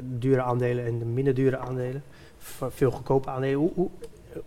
[0.02, 2.04] dure aandelen en de minder dure aandelen.
[2.70, 3.58] Veel goedkope aandelen.
[3.58, 3.90] Hoe, hoe,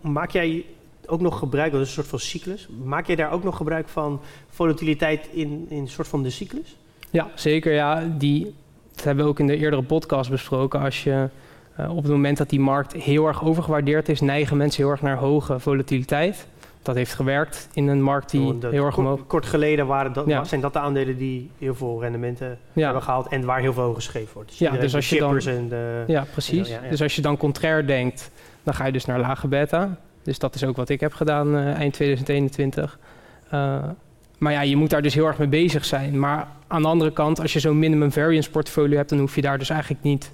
[0.00, 0.64] maak jij
[1.06, 3.88] ook nog gebruik, dat is een soort van cyclus, maak jij daar ook nog gebruik
[3.88, 6.76] van volatiliteit in, in een soort van de cyclus?
[7.10, 7.72] Ja, zeker.
[7.72, 8.54] Ja, die,
[8.94, 10.80] dat hebben we ook in de eerdere podcast besproken.
[10.80, 11.28] Als je
[11.76, 15.02] eh, op het moment dat die markt heel erg overgewaardeerd is, neigen mensen heel erg
[15.02, 16.46] naar hoge volatiliteit.
[16.82, 19.26] Dat heeft gewerkt in een markt die heel erg omhoog...
[19.26, 20.44] kort geleden waren dat, Ja.
[20.44, 23.94] zijn dat de aandelen die heel veel rendementen Ja, hebben gehaald en waar heel veel
[23.94, 24.48] geschreven wordt.
[24.48, 26.68] Dus, Ja, dus als je dan- en de, ja precies.
[26.68, 26.80] Ja.
[26.90, 28.30] Dus als je dan contrair denkt,
[28.62, 29.96] dan ga je dus naar lage beta.
[30.22, 32.98] Dus dat is ook wat ik heb gedaan eh, eind 2021.
[33.50, 33.82] Eh,
[34.38, 36.18] maar ja, je moet daar dus heel erg mee bezig zijn.
[36.18, 39.40] Maar aan de andere kant, als je zo'n minimum variance portfolio hebt, dan hoef je
[39.40, 40.32] daar dus eigenlijk niet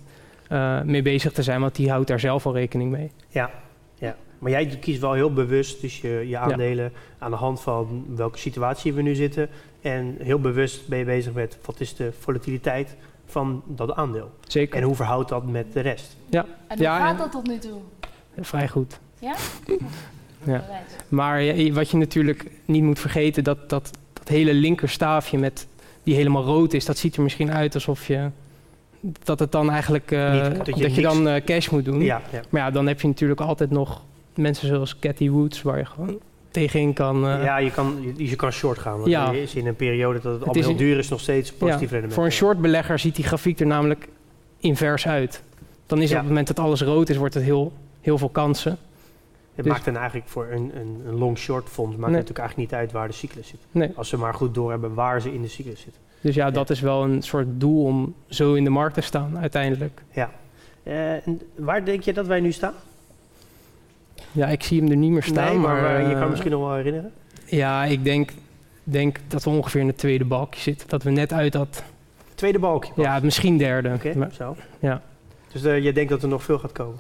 [0.48, 3.10] eh, mee bezig te zijn, want die houdt daar zelf al rekening mee.
[3.28, 3.50] Ja,
[3.94, 4.16] ja.
[4.38, 8.38] Maar jij kiest wel heel bewust dus je, je aandelen aan de hand van welke
[8.38, 9.48] situatie we nu zitten.
[9.80, 12.96] En heel bewust ben je bezig met wat is de volatiliteit
[13.26, 14.30] van dat aandeel.
[14.46, 14.76] Zeker.
[14.76, 16.16] En hoe verhoudt dat met de rest?
[16.30, 17.80] En hoe Ja, gaat en- dat tot nu toe?
[18.40, 18.98] Vrij goed.
[19.18, 19.34] Ja?
[20.44, 20.64] Ja.
[21.08, 25.66] Maar wat je natuurlijk niet moet vergeten, dat, dat, dat hele linkerstaafje met
[26.02, 28.28] die helemaal rood is, dat ziet er misschien uit alsof je
[29.24, 32.00] dat het dan eigenlijk eh, Niet- dat dat je dan eh, cash moet doen.
[32.02, 32.40] Ja, ja.
[32.48, 34.02] Maar ja, dan heb je natuurlijk altijd nog
[34.34, 36.18] mensen zoals Cathy Woods, waar je gewoon
[36.50, 37.28] tegenin kan.
[37.28, 38.96] eh, ja je, kan, je, je kan short gaan.
[38.98, 39.30] Want Ja.
[39.30, 41.88] je is in een periode dat het, is heel duur is nog steeds positief ja,
[41.90, 42.12] rendement.
[42.14, 44.08] voor een short belegger ziet die grafiek er namelijk
[44.58, 45.42] invers uit.
[45.86, 48.78] Dan is op het moment dat alles rood is, wordt het heel, heel veel kansen.
[49.60, 52.20] Het dus- maakt dan eigenlijk voor een, een, een long short fonds maakt Nee.
[52.20, 53.60] natuurlijk eigenlijk niet uit waar de cyclus zit.
[53.70, 53.92] Nee.
[53.94, 56.00] Als ze maar goed doorhebben waar ze in de cyclus zitten.
[56.20, 59.38] Dus ja, dat is wel een soort doel om zo in de markt te staan
[59.38, 60.02] uiteindelijk.
[60.82, 62.74] Eh, en waar denk je dat wij nu staan?
[64.32, 65.44] Ja, ik zie hem er niet meer staan.
[65.44, 67.12] nee, maar, maar eh, je eh, kan misschien nog wel herinneren.
[67.46, 68.30] Ja, ik denk,
[68.84, 70.88] denk dat we ongeveer in het tweede balkje zitten.
[70.88, 71.82] Dat we net uit dat...
[72.34, 72.92] Tweede balkje.
[72.92, 73.04] pas.
[73.04, 73.92] Ja, misschien derde.
[73.94, 74.56] Oké, zo.
[74.78, 75.02] ja.
[75.52, 76.98] Dus eh, je denkt dat er nog veel gaat komen?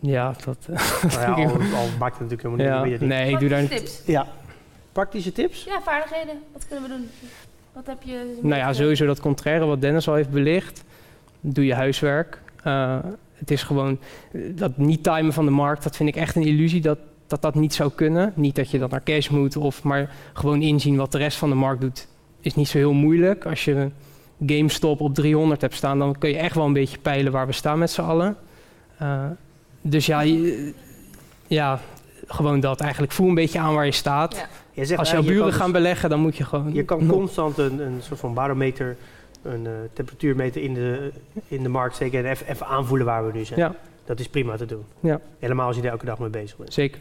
[0.00, 0.56] Ja, dat...
[0.70, 3.00] eh, nou ja, al, al maakt het natuurlijk helemaal niet.
[3.00, 3.08] niet.
[3.08, 3.70] nee, ik doe daar niet...
[3.70, 4.02] Tips.
[4.06, 4.26] Ja.
[4.92, 5.64] Praktische tips?
[5.64, 6.34] Ja, vaardigheden.
[6.52, 7.08] Wat kunnen we doen?
[7.72, 8.38] Wat heb je...
[8.42, 10.84] Nou ja, sowieso dat contraire wat Dennis al heeft belicht.
[11.40, 12.40] Doe je huiswerk.
[12.62, 12.98] Eh,
[13.34, 13.98] het is gewoon...
[14.32, 17.42] eh, Dat niet timen van de markt, dat vind ik echt een illusie dat dat,
[17.42, 18.32] dat niet zou kunnen.
[18.36, 21.48] Niet dat je dan naar cash moet, of, maar gewoon inzien wat de rest van
[21.48, 22.08] de markt doet.
[22.40, 23.44] Is niet zo heel moeilijk.
[23.46, 23.90] Als je
[24.46, 27.52] GameStop op 300 hebt staan, dan kun je echt wel een beetje peilen waar we
[27.52, 28.36] staan met z'n allen.
[28.98, 29.24] Eh,
[29.90, 30.72] dus ja, je-
[31.46, 31.80] ja,
[32.26, 33.12] gewoon dat eigenlijk.
[33.12, 34.34] Voel een beetje aan waar je staat.
[34.36, 34.46] Ja.
[34.72, 36.74] Je zegt, Als eh, jouw je buren kan dus- gaan beleggen, dan moet je gewoon...
[36.74, 38.96] Je kan constant een, een soort van barometer,
[39.42, 41.12] een eh, temperatuurmeter in de,
[41.48, 43.58] in de markt steken en even, even aanvoelen waar we nu zijn.
[43.60, 43.74] Ja.
[44.04, 44.84] Dat is prima te doen.
[45.00, 45.20] Ja.
[45.38, 46.72] Helemaal als je er elke dag mee bezig bent.
[46.72, 47.00] Zeker.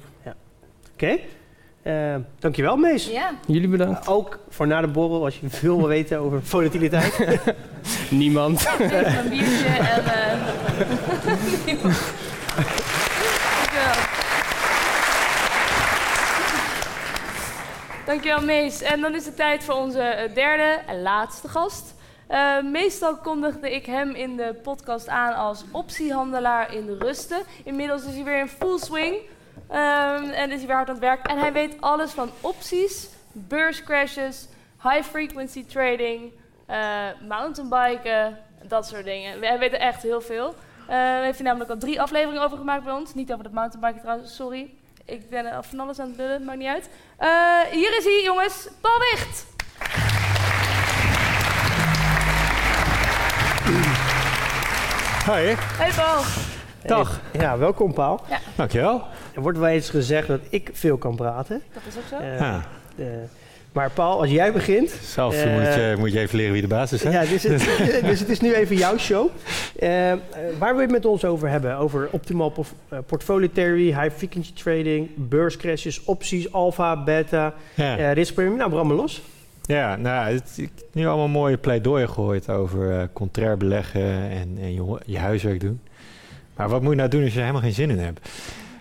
[0.93, 1.17] Oké.
[1.81, 3.07] Eh, dankjewel, Mees.
[3.09, 3.31] Ja.
[3.47, 4.07] Jullie bedankt.
[4.07, 7.25] Ook voor na de borrel, als je veel wil weten over volatiliteit.
[8.09, 8.67] Niemand.
[8.79, 10.03] Even een biertje en...
[10.15, 11.75] eh
[13.59, 13.93] Dankjewel.
[18.05, 18.81] Dankjewel, Mees.
[18.81, 21.93] En dan is het tijd voor onze eh, derde en laatste gast.
[22.27, 27.41] Eh, meestal kondigde ik hem in de podcast aan als optiehandelaar in rusten.
[27.63, 29.15] Inmiddels is hij weer in full swing
[29.69, 31.27] ehm, en is hij weer hard aan het werk.
[31.27, 34.47] En hij weet alles van opties, beurscrashes,
[34.81, 36.31] high frequency trading,
[36.65, 39.41] eh mountainbiken, dat soort dingen.
[39.43, 40.55] Hij weet er echt heel veel.
[40.87, 43.13] Daar heeft hij namelijk al drie afleveringen over gemaakt bij ons.
[43.13, 44.73] Niet over het mountainbiken trouwens, sorry.
[45.05, 46.89] Ik ben eh, van alles aan het lullen, maakt niet uit.
[47.17, 47.29] Eh,
[47.71, 49.45] hier is hij, jongens, Paul Wicht.
[55.25, 55.55] Hoi.
[55.57, 56.23] Hey Paul.
[56.85, 57.19] Dag.
[57.33, 58.21] Ja, welkom Paul.
[58.29, 58.39] Ja.
[58.55, 59.03] Dankjewel.
[59.35, 61.63] Er wordt wel eens gezegd dat ik veel kan praten.
[61.73, 62.17] Dat is ook zo.
[62.17, 62.61] Eh, ja
[63.75, 64.89] maar Paul, als jij begint...
[64.89, 67.09] zelf Eh, moet, je, moet je even leren wie de baas is, hè?
[67.09, 67.69] Ja, dus het,
[68.09, 69.29] dus het is nu even jouw show.
[69.79, 70.19] Eh, eh,
[70.59, 71.77] waar je het met ons over hebben?
[71.77, 72.09] Over
[72.89, 78.57] eh, portfolio theory, high frequency trading, beurscrashes, opties, alpha, beta, Ja, eh risk premium.
[78.57, 79.21] Nou, brand los.
[79.61, 84.57] ja nou, het, ik heb nu allemaal mooie pleidooien gehoord over eh, contrair beleggen en,
[84.61, 85.79] en je, je huiswerk doen.
[86.55, 88.29] Maar wat moet je nou doen als je er helemaal geen zin in hebt?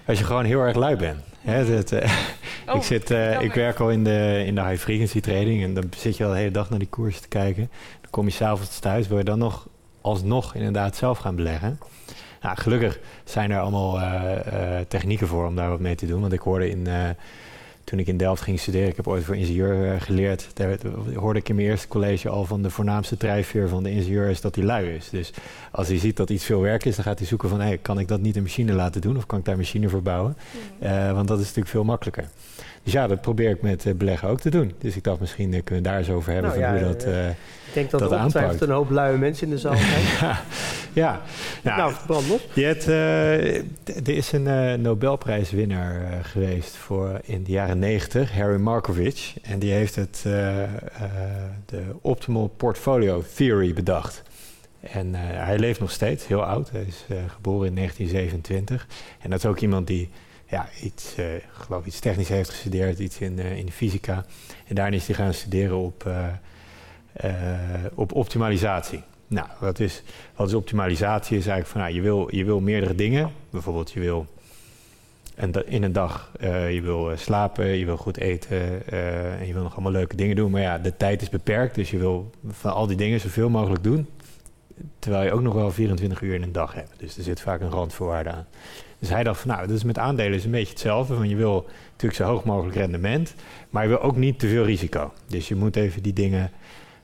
[0.07, 1.34] Als je gewoon heel erg lui bent.
[1.45, 2.13] Hè, dat, eh,
[2.69, 5.75] Oh, ik, zit, eh, ik werk al in de, in de high frequency trading en
[5.75, 7.71] dan zit je al de hele dag naar die koersen te kijken.
[8.01, 9.69] Dan kom je s'avonds thuis, wil je dan nog
[10.01, 11.79] alsnog inderdaad zelf gaan beleggen.
[12.41, 16.21] Nou, gelukkig zijn er allemaal eh, technieken voor om daar wat mee te doen.
[16.21, 16.87] Want ik hoorde in,
[17.85, 20.49] toen ik in Delft ging studeren, ik heb ooit voor ingenieur eh, geleerd.
[20.55, 20.79] Daar
[21.15, 24.41] hoorde ik in mijn eerste college al van de voornaamste drijfveer van de ingenieur is
[24.41, 25.11] dat hij lui is.
[25.11, 25.31] Dus
[25.71, 27.99] als hij ziet dat iets veel werk is, dan gaat hij zoeken van hey, kan
[27.99, 30.37] ik dat niet een machine laten doen of kan ik daar machine voor bouwen?
[30.79, 32.29] Eh, want dat is natuurlijk veel makkelijker.
[32.85, 34.73] Dus ja, dat probeer ik met eh, beleggen ook te doen.
[34.79, 36.93] Dus ik dacht misschien eh, kunnen we daar eens over hebben Nou van ja, hoe
[36.95, 37.05] dat...
[37.05, 37.35] eh, Ik
[37.75, 40.03] denk dat, Dat er ongetwijfeld een hoop luie mensen in de zaal zijn.
[40.21, 40.43] ja,
[40.93, 41.23] ja.
[41.63, 42.41] Nou, nou, brand los.
[42.55, 42.87] je hebt,
[44.09, 49.35] er is een eh, Nobelprijswinnaar geweest voor in de jaren 90, Harry Markovich.
[49.43, 50.21] En die heeft het,
[51.67, 54.23] de Optimal Portfolio Theory bedacht.
[54.81, 56.71] En hij leeft nog steeds, heel oud.
[56.71, 57.05] Hij is
[57.35, 58.87] geboren in 1927.
[59.21, 60.11] En dat is ook iemand die
[60.55, 64.25] ja, iets, eh, geloof iets technisch heeft gestudeerd, iets in, eh, in de fysica.
[64.67, 66.07] En daarna is hij gaan studeren op,
[67.13, 67.35] eh,
[67.95, 69.03] op optimalisatie.
[69.27, 70.03] Nou, wat is,
[70.37, 71.37] wat is optimalisatie?
[71.37, 73.31] Is eigenlijk van, nou, je, wil, je wil meerdere dingen.
[73.51, 74.27] Bijvoorbeeld, je wil
[75.51, 76.31] da- in een dag,
[76.71, 78.87] je wil slapen, je wil goed eten
[79.39, 80.51] en je wil nog allemaal leuke dingen doen.
[80.51, 83.83] Maar ja, de tijd is beperkt, dus je wil van al die dingen zoveel mogelijk
[83.83, 84.09] doen.
[84.99, 86.93] Terwijl je ook nog wel 24 uur in een dag hebt.
[86.97, 88.47] Dus er zit vaak een randvoorwaarde aan.
[89.05, 91.15] Dus hij dacht van, nou, is met aandelen is een beetje hetzelfde.
[91.15, 93.35] Want je wil natuurlijk zo hoog mogelijk rendement,
[93.71, 95.13] maar je wil ook niet te veel risico.
[95.27, 96.51] Dus je moet even die dingen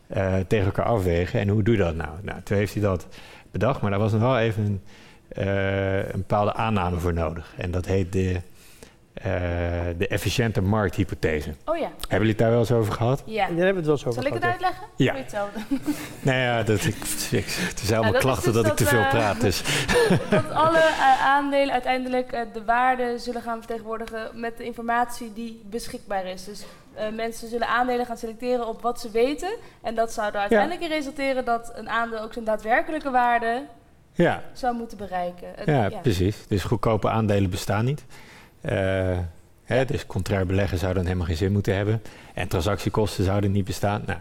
[0.06, 1.40] eh, tegen elkaar afwegen.
[1.40, 2.08] En hoe doe je dat nou?
[2.22, 3.06] Nou, toen heeft hij dat
[3.50, 4.80] bedacht, maar daar was nog wel even een,
[5.28, 7.54] eh, een bepaalde aanname voor nodig.
[7.56, 8.40] En dat heet de,
[9.12, 11.54] de efficiënte markthypothese.
[11.64, 11.82] Oh ja.
[11.82, 13.22] Hebben jullie het daar wel eens over gehad?
[13.26, 13.46] Ja.
[13.46, 14.66] Daar hebben we het wel eens over Zal ik het gehad, ja.
[14.66, 14.86] uitleggen?
[14.96, 15.14] Ja.
[15.14, 15.58] Hetzelfde?
[16.30, 16.96] Nee, ja, dat, ik,
[17.30, 19.40] ik, het is allemaal klachten dus dat ik te veel eh, praat.
[19.40, 19.62] Dus.
[20.30, 25.62] dat alle eh, aandelen uiteindelijk eh, de waarde zullen gaan vertegenwoordigen met de informatie die
[25.70, 26.44] beschikbaar is.
[26.44, 29.56] Dus eh, mensen zullen aandelen gaan selecteren op wat ze weten.
[29.82, 33.62] En dat zou er uiteindelijk in resulteren dat een aandeel ook zijn daadwerkelijke waarde
[34.12, 35.48] Ja, zou moeten bereiken.
[35.56, 36.46] Het- ja, precies.
[36.48, 38.04] Dus goedkope aandelen bestaan niet.
[38.60, 39.18] Eh,
[39.64, 42.02] hè, dus contrair beleggen zou dan helemaal geen zin moeten hebben.
[42.34, 44.02] En transactiekosten zouden niet bestaan.
[44.06, 44.18] Nou,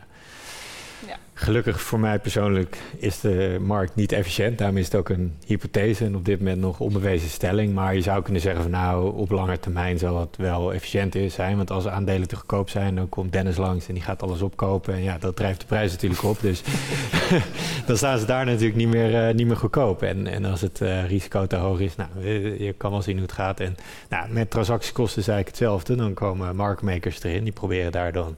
[1.07, 1.17] Ja.
[1.33, 4.57] Gelukkig voor mij persoonlijk is de markt niet efficiënt.
[4.57, 7.73] Daarom is het ook een hypothese en op dit moment nog onbewezen stelling.
[7.73, 11.57] Maar je zou kunnen zeggen van nou, op lange termijn zal het wel efficiënt zijn.
[11.57, 14.93] Want als aandelen te goedkoop zijn, dan komt Dennis langs en die gaat alles opkopen.
[14.93, 16.41] En ja, dat drijft de prijs natuurlijk op.
[16.41, 16.61] Dus
[17.87, 20.01] dan staan ze daar natuurlijk niet meer, eh, niet meer goedkoop.
[20.01, 23.15] En, en als het eh, risico te hoog is, nou, eh, je kan wel zien
[23.15, 23.59] hoe het gaat.
[23.59, 23.75] En
[24.09, 25.95] nou, met transactiekosten is eigenlijk hetzelfde.
[25.95, 28.35] Dan komen marktmakers erin, die proberen daar dan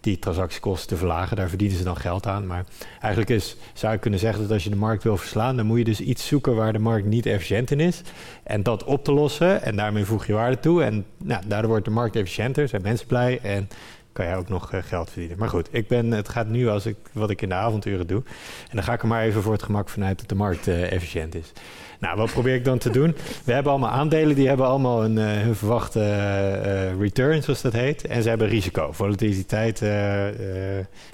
[0.00, 1.36] die transactiekosten te verlagen.
[1.36, 2.46] Daar verdienen ze dan geld aan.
[2.46, 2.64] Maar
[3.00, 5.78] eigenlijk is, zou je kunnen zeggen dat als je de markt wil verslaan, dan moet
[5.78, 8.02] je dus iets zoeken waar de markt niet efficiënt in is.
[8.42, 9.62] En dat op te lossen.
[9.62, 10.82] En daarmee voeg je waarde toe.
[10.82, 13.38] En nou, daardoor wordt de markt efficiënter, zijn mensen blij.
[13.42, 13.68] En
[14.16, 15.38] kan je ook nog eh, geld verdienen.
[15.38, 18.22] Maar goed, ik ben, het gaat nu als ik wat ik in de avonturen doe.
[18.68, 20.92] En dan ga ik er maar even voor het gemak vanuit dat de markt eh,
[20.92, 21.52] efficiënt is.
[21.98, 23.16] Nou, wat probeer ik dan te doen?
[23.44, 27.72] We hebben allemaal aandelen, die hebben allemaal een, eh, hun verwachte eh, return, zoals dat
[27.72, 28.06] heet.
[28.06, 28.92] En ze hebben risico.
[28.92, 29.80] Volatiliteit,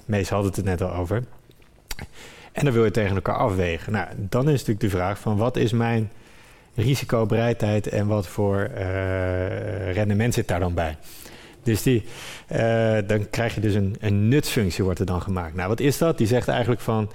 [0.05, 1.25] Mees had het er net al over.
[2.53, 3.93] En dan wil je tegen elkaar afwegen.
[3.93, 6.11] Nou, dan is natuurlijk de vraag van wat is mijn
[6.75, 8.71] risicobereidheid en wat voor
[9.93, 10.97] rendement zit daar dan bij?
[11.63, 12.03] Dus die,
[12.47, 15.55] eh, dan krijg je dus een, een nutsfunctie wordt er dan gemaakt.
[15.55, 16.19] Nou, wat is dat?
[16.19, 17.11] Die zegt eigenlijk van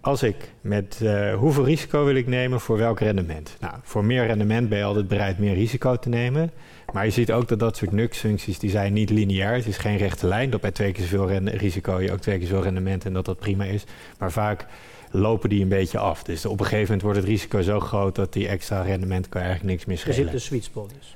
[0.00, 3.56] als ik met eh, hoeveel risico wil ik nemen voor welk rendement?
[3.60, 6.50] Nou, voor meer rendement ben je altijd bereid meer risico te nemen.
[6.92, 9.54] Maar je ziet ook dat dat soort nutsfuncties, die zijn niet lineair.
[9.54, 10.50] Het is geen rechte lijn.
[10.50, 13.38] Dat bij twee keer zoveel risico je ook twee keer zoveel rendement en dat dat
[13.38, 13.84] prima is.
[14.18, 14.66] Maar vaak
[15.10, 16.22] lopen die een beetje af.
[16.22, 19.40] Dus op een gegeven moment wordt het risico zo groot dat die extra rendement kan
[19.40, 20.24] eigenlijk niks meer Er schelen.
[20.24, 21.15] zit een sweet spot dus.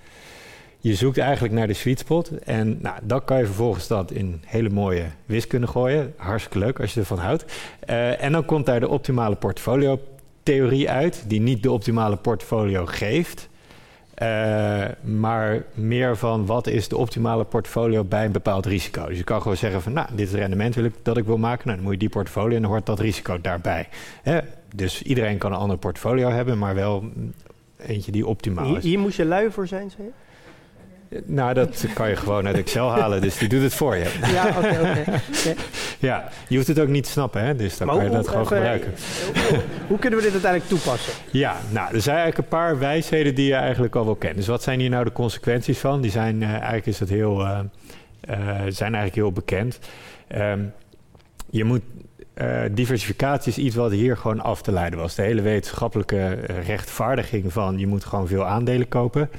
[0.83, 2.31] Je zoekt eigenlijk naar de sweet spot.
[2.39, 6.15] En nou, dan kan je vervolgens dat in hele mooie wiskunde gooien.
[6.17, 7.45] Hartstikke leuk als je ervan houdt.
[7.81, 10.01] Eh, en dan komt daar de optimale portfolio
[10.43, 11.25] theorie uit.
[11.27, 13.49] Die niet de optimale portfolio geeft.
[14.15, 19.07] Eh, maar meer van wat is de optimale portfolio bij een bepaald risico.
[19.07, 21.25] Dus je kan gewoon zeggen van nou, dit is het rendement wil ik, dat ik
[21.25, 21.63] wil maken.
[21.65, 23.89] Nou, dan moet je die portfolio en dan hoort dat risico daarbij.
[24.23, 24.39] Hè?
[24.75, 27.05] Dus iedereen kan een ander portfolio hebben, maar wel
[27.87, 28.83] eentje die optimaal Hier, is.
[28.83, 30.13] hier moest je lui voor zijn, zei je?
[31.25, 34.19] Nou, dat kan je gewoon uit Excel halen, dus die doet het voor je.
[34.33, 35.05] Ja, oké, oké.
[35.99, 37.57] Ja, je hoeft het ook niet te snappen, hè?
[37.57, 38.93] dus dan Maar kan je hoe- dat gewoon even- gebruiken.
[39.49, 41.13] Hoe, hoe kunnen we dit uiteindelijk toepassen?
[41.31, 44.37] Ja, nou, er zijn eigenlijk een paar wijsheden die je eigenlijk al wel kent.
[44.37, 46.01] Dus wat zijn hier nou de consequenties van?
[46.01, 47.59] Die zijn eh, eigenlijk is dat heel, eh,
[48.21, 48.37] eh,
[48.69, 49.79] zijn eigenlijk heel bekend.
[50.29, 50.61] Ehm,
[51.51, 51.83] je moet
[52.71, 55.15] diversificatie is iets wat hier gewoon af te leiden was.
[55.15, 56.29] De hele wetenschappelijke
[56.67, 59.31] rechtvaardiging van je moet gewoon veel aandelen kopen.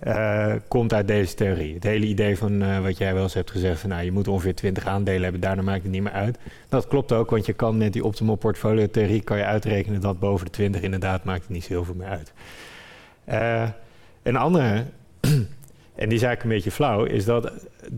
[0.00, 1.74] Eh, komt uit deze theorie.
[1.74, 4.28] Het hele idee van eh, wat jij wel eens hebt gezegd: van, nou, je moet
[4.28, 6.38] ongeveer 20 aandelen hebben, daarna maakt het niet meer uit.
[6.68, 10.18] Dat klopt ook, want je kan met die optimal portfolio theorie kan je uitrekenen dat
[10.18, 12.32] boven de 20 inderdaad maakt het niet zo heel veel meer uit.
[13.24, 13.68] Eh,
[14.22, 14.84] een andere,
[15.94, 17.52] en die eigenlijk een beetje flauw, is dat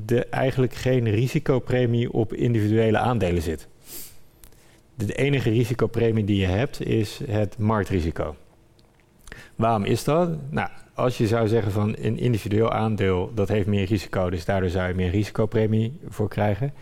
[0.07, 3.69] er eigenlijk geen risicopremie op individuele aandelen zit.
[4.95, 8.37] De enige risicopremie die je hebt is het marktrisico.
[9.57, 10.31] Waarom is dat?
[10.51, 14.71] Nou, als je zou zeggen van een individueel aandeel dat heeft meer risico, dus daardoor
[14.71, 16.73] zou je meer risicopremie voor krijgen.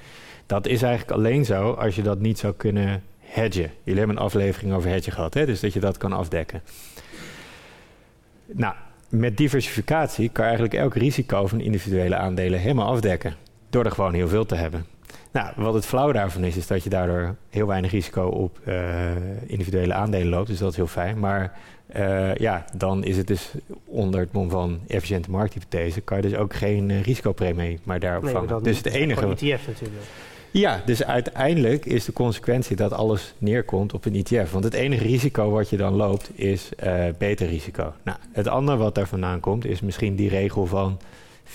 [0.46, 3.70] Dat is eigenlijk alleen zo als je dat niet zou kunnen hedgen.
[3.82, 5.46] Jullie hebben een aflevering over hedgen gehad, hè?
[5.46, 6.62] dus dat je dat kan afdekken.
[8.46, 8.74] Nou,
[9.08, 13.34] met diversificatie kan eigenlijk elk risico van individuele aandelen helemaal afdekken.
[13.70, 14.86] Door er gewoon heel veel te hebben.
[15.32, 19.10] Nou, wat het flauw daarvan is, is dat je daardoor heel weinig risico op eh,
[19.46, 20.48] individuele aandelen loopt.
[20.48, 21.18] Dus dat is heel fijn.
[21.18, 21.58] Maar
[21.92, 23.50] eh, ja, dan is het dus
[23.84, 26.00] onder het mom van efficiënte markthypothese...
[26.00, 28.62] kan je dus ook geen eh, risicopremie maar daarop Nee, vangen.
[28.62, 29.26] Dus het enige...
[29.26, 30.02] ETF natuurlijk.
[30.52, 34.52] Ja, dus uiteindelijk is de consequentie dat alles neerkomt op een ETF.
[34.52, 37.92] Want het enige risico wat je dan loopt is eh beta-risico.
[38.02, 40.98] Nou, het andere wat daar vandaan komt is misschien die regel van
[41.44, 41.52] 40%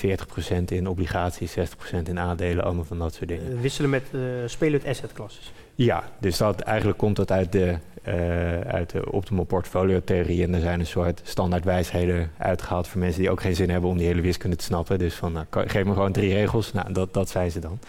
[0.66, 1.62] in obligaties, 60%
[2.04, 3.62] in aandelen, allemaal van dat soort dingen.
[3.62, 5.52] Wisselen met uh, spelend assetklasses.
[5.76, 10.44] Ja, dus dat, eigenlijk komt dat uit de, uh, uit de optimal portfolio theorie.
[10.44, 13.90] En er zijn een soort standaard wijsheden uitgehaald voor mensen die ook geen zin hebben
[13.90, 15.00] om die hele wiskunde te snappen.
[15.00, 16.74] Dus van, nou, geef me gewoon drie regels.
[16.74, 17.80] Nou, dat, dat zijn ze dan.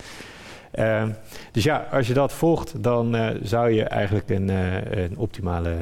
[0.75, 1.05] Uh,
[1.53, 5.75] dus ja, als je dat volgt, dan uh, zou je eigenlijk een, uh, een optimale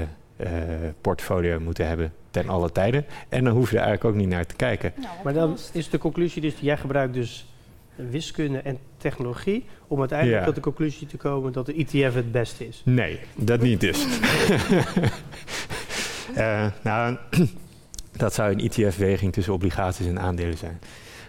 [1.00, 3.04] portfolio moeten hebben ten alle tijden.
[3.28, 4.92] En dan hoef je er eigenlijk ook niet naar te kijken.
[4.96, 7.46] Nou, maar dan is de conclusie dus, jij gebruikt dus
[7.96, 10.46] wiskunde en technologie om uiteindelijk Ja.
[10.46, 12.82] tot de conclusie te komen dat de ETF het beste is.
[12.84, 14.06] Nee, dat niet dus.
[16.34, 17.16] Eh, nou,
[18.16, 20.80] dat zou een ETF-weging tussen obligaties en aandelen zijn.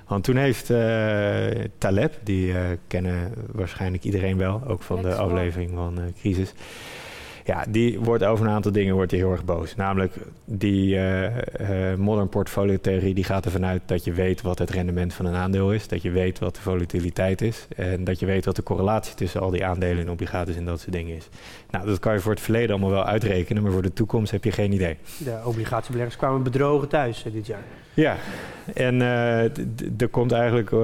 [0.08, 1.48] Want toen heeft uh,
[1.78, 6.54] Taleb, die uh, kennen waarschijnlijk iedereen wel, ook van de aflevering van uh, Crisis.
[7.48, 9.76] Ja, die wordt over een aantal dingen wordt hij heel erg boos.
[9.76, 10.14] Namelijk
[10.46, 11.00] die
[11.98, 15.36] modern portfolio theorie, die gaat ervan uit dat je weet wat het rendement van een
[15.36, 15.88] aandeel is.
[15.88, 17.68] Dat je weet wat de volatiliteit is.
[17.76, 20.80] En dat je weet wat de correlatie tussen al die aandelen en obligaties en dat
[20.80, 21.30] soort dingen is.
[21.70, 24.44] Nou, dat kan je voor het verleden allemaal wel uitrekenen, maar voor de toekomst heb
[24.44, 24.98] je geen idee.
[25.18, 27.64] De obligatiebeleggers kwamen bedrogen thuis dit jaar.
[27.94, 28.16] Ja,
[28.74, 29.44] en uh,
[29.98, 30.84] er komt eigenlijk, uh,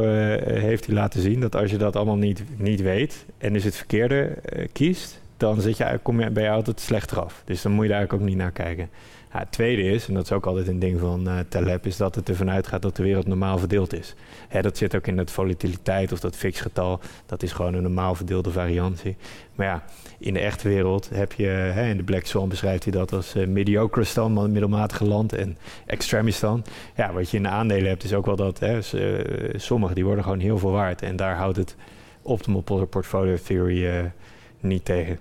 [0.62, 3.76] heeft hij laten zien dat als je dat allemaal niet, niet weet en dus het
[3.76, 7.41] verkeerde uh, kiest, dan zit je, kom je, ben je altijd slechter af.
[7.45, 8.89] Dus dan moet je daar eigenlijk ook niet naar kijken.
[9.33, 11.97] Ja, het tweede is, en dat is ook altijd een ding van uh, Taleb, is
[11.97, 14.15] dat het ervan uitgaat dat de wereld normaal verdeeld is.
[14.47, 16.99] Hè, dat zit ook in dat volatiliteit of dat fixgetal.
[17.25, 19.15] Dat is gewoon een normaal verdeelde variantie.
[19.55, 19.83] Maar ja,
[20.19, 23.35] in de echte wereld heb je, hè, in de Black Swan beschrijft hij dat als
[23.35, 26.63] uh, mediocre stand, middelmatige land en extremistan.
[26.95, 30.05] Ja, wat je in de aandelen hebt is ook wel dat, hè, uh, sommige die
[30.05, 31.01] worden gewoon heel veel waard.
[31.01, 31.75] En daar houdt het
[32.21, 34.11] optimal portfolio theory
[34.59, 35.19] niet tegen.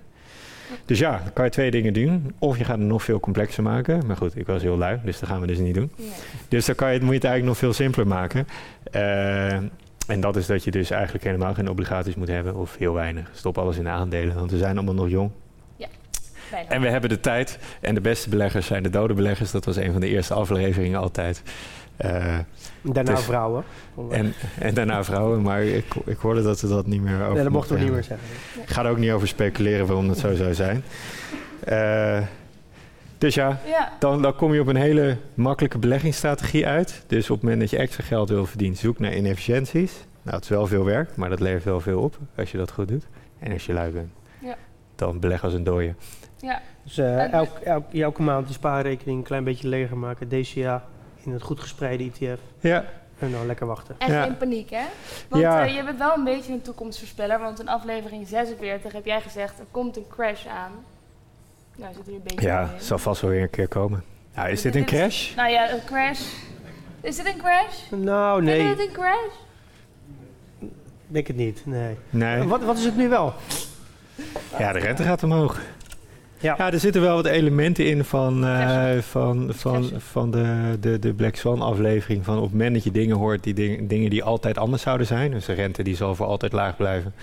[0.85, 2.35] Dus ja, dan kan je twee dingen doen.
[2.39, 4.05] Of je gaat het nog veel complexer maken.
[4.05, 5.91] Maar goed, ik was heel lui, dus dat gaan we dus niet doen.
[5.97, 6.09] Nee.
[6.47, 8.47] Dus dan kan je, moet je het eigenlijk nog veel simpeler maken.
[8.91, 9.53] Uh,
[10.07, 12.55] en dat is dat je dus eigenlijk helemaal geen obligaties moet hebben.
[12.55, 13.29] Of heel weinig.
[13.33, 15.31] Stop alles in de aandelen, want we zijn allemaal nog jong.
[15.75, 15.87] Ja,
[16.67, 17.59] en we hebben de tijd.
[17.81, 19.51] En de beste beleggers zijn de dode beleggers.
[19.51, 21.41] Dat was een van de eerste afleveringen altijd.
[22.05, 22.37] Uh,
[22.81, 23.63] daarna dus, vrouwen.
[24.09, 27.33] En, en, daarna vrouwen, maar ik, ik hoorde dat ze dat niet meer over.
[27.33, 28.27] Nee, dat mochten we niet meer zeggen.
[28.61, 30.83] Ik ga er ook niet over speculeren waarom dat zo zou zijn.
[31.69, 32.19] Uh,
[33.17, 33.91] dus ja, ja.
[33.99, 37.03] Dan, dan kom je op een hele makkelijke beleggingsstrategie uit.
[37.07, 40.05] Dus op het moment dat je extra geld wil verdienen, zoek naar inefficiënties.
[40.21, 42.71] Nou, het is wel veel werk, maar dat levert wel veel op als je dat
[42.71, 43.07] goed doet.
[43.39, 44.55] En als je lui bent, ja.
[44.95, 45.95] dan beleg als een dooie.
[46.37, 46.61] Ja.
[46.83, 50.27] Dus uh, elk, elk, elke maand die spaarrekening een klein beetje leger maken.
[50.27, 50.83] DCA
[51.25, 52.39] in het goed gespreide ETF.
[52.59, 52.85] Ja.
[53.19, 53.95] En dan lekker wachten.
[53.97, 54.23] En ja.
[54.23, 54.83] geen paniek, hè?
[55.27, 55.65] Want Ja.
[55.67, 57.39] uh, je bent wel een beetje een toekomstvoorspeller.
[57.39, 59.59] Want in aflevering 46 heb jij gezegd...
[59.59, 60.71] er komt een crash aan.
[61.75, 62.81] Nou, zit hier een beetje Ja, in.
[62.83, 64.03] zal vast wel weer een keer komen.
[64.35, 65.35] Nou, is dit een crash?
[65.35, 66.21] Nou ja, een crash...
[67.01, 67.89] Is dit een crash?
[67.89, 69.33] Nou, nee, we het een crash?
[71.07, 71.61] denk het niet.
[71.65, 71.97] Nee.
[72.09, 72.43] Nee.
[72.43, 73.33] Wat, wat is het nu wel?
[74.57, 75.59] Ja, de rente gaat omhoog.
[76.41, 76.55] Ja.
[76.57, 81.13] Ja, er zitten wel wat elementen in van, eh, van, van, van de, de, de
[81.13, 82.25] Black Swan aflevering.
[82.25, 85.07] Van op het moment dat je dingen hoort, die ding- dingen die altijd anders zouden
[85.07, 85.31] zijn.
[85.31, 87.13] Dus de rente die zal voor altijd laag blijven.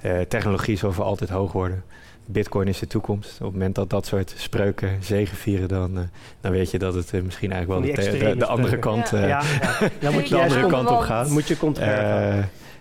[0.00, 1.82] Eh, technologie zal voor altijd hoog worden.
[2.26, 3.32] Bitcoin is de toekomst.
[3.38, 6.02] Op het moment dat dat soort spreuken zegevieren, dan, eh,
[6.40, 8.90] dan weet je dat het misschien eigenlijk wel de, de, andere spreuken.
[8.92, 9.18] kant, Ja.
[9.18, 9.40] eh, ja,
[9.80, 9.88] ja.
[10.00, 11.28] Dan moet je de andere kant op gaat.
[11.30, 11.56] moet je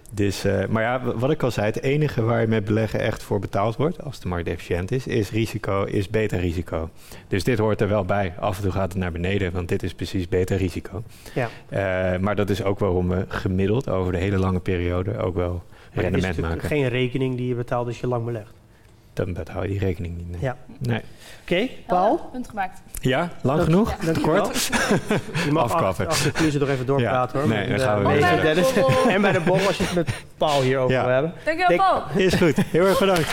[0.10, 3.24] dus, eh, maar ja, wat ik al zei, het enige waar je met beleggen echt
[3.24, 6.90] voor betaald wordt, als de markt efficiënt is, is risico, is beta-risico.
[7.28, 8.34] Dus dit hoort er wel bij.
[8.40, 11.04] Af en toe gaat het naar beneden, want dit is precies beta-risico.
[11.34, 11.50] Ja.
[11.70, 15.64] Eh, maar dat is ook waarom we gemiddeld over de hele lange periode ook wel
[15.94, 16.68] Maar het is rendement maken.
[16.68, 18.52] geen rekening die je betaalt als je lang belegt.
[19.18, 20.30] Dan betaal je die rekening niet.
[20.32, 20.40] Nee.
[20.42, 20.56] Ja.
[20.80, 21.02] Nee.
[21.42, 22.30] Oké, Paul?
[22.32, 22.82] Punt gemaakt.
[23.00, 23.96] Ja, lang Dat- genoeg?
[24.02, 24.70] Je Kort?
[25.46, 26.08] Je mag Afkappen.
[26.24, 27.48] de coulissen nog even doorpraten hoor.
[27.48, 28.68] Nee, dan eh, gaan we met weer Dennis.
[29.10, 31.04] En bij de borrel als je het met Paul hierover Ja.
[31.04, 31.34] wil hebben.
[31.46, 32.04] Dankjewel, Paul.
[32.16, 32.56] Is goed.
[32.72, 33.30] Heel erg bedankt.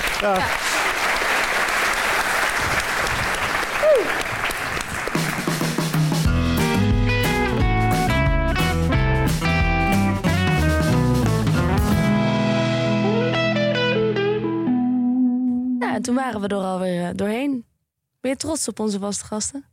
[16.05, 17.65] Toen waren we er alweer eh, doorheen.
[18.21, 19.65] Ben je trots op onze vaste gasten?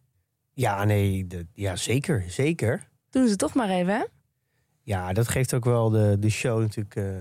[0.53, 2.87] Ja, nee, de- ja, zeker, zeker.
[3.09, 4.03] Doen ze toch maar even, hè?
[4.83, 7.15] Ja, dat geeft ook wel de, de show natuurlijk eh,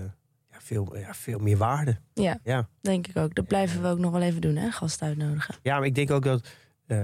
[0.51, 1.97] ja, veel, ja, veel meer waarde.
[2.13, 2.67] Ja, Ja.
[2.81, 3.35] denk ik ook.
[3.35, 4.71] Dat blijven we ook nog wel even doen, hè?
[4.71, 5.55] Gasten uitnodigen.
[5.61, 6.47] Ja, maar ik denk ook dat,
[6.87, 6.97] eh,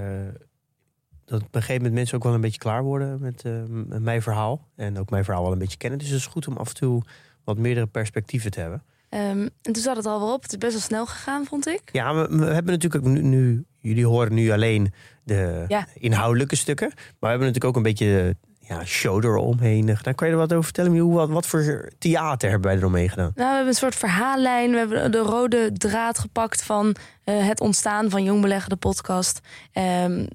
[1.26, 3.44] dat op een gegeven moment mensen ook wel een beetje klaar worden met,
[3.88, 4.68] met mijn verhaal.
[4.76, 6.00] En ook mijn verhaal wel een beetje kennen.
[6.00, 7.02] Dus het is goed om af en toe
[7.44, 8.84] wat meerdere perspectieven te hebben.
[9.10, 10.42] Ehm, en toen zat het al wel op.
[10.42, 11.82] Het is best wel snel gegaan, vond ik.
[11.92, 14.94] Ja, we, we hebben natuurlijk ook nu, nu, jullie horen nu alleen
[15.24, 15.88] de Ja.
[15.94, 16.88] inhoudelijke stukken.
[16.96, 20.16] Maar we hebben natuurlijk ook een beetje ja, show eromheen gedaan.
[20.16, 20.98] Kan je er wat over vertellen?
[20.98, 23.32] Hoe, wat, wat voor theater hebben wij eromheen gedaan?
[23.36, 24.72] Nou, we hebben een soort verhaallijn.
[24.72, 29.40] We hebben de rode draad gepakt van eh, het ontstaan van Jong Beleggen, de podcast.
[29.72, 30.26] Ehm,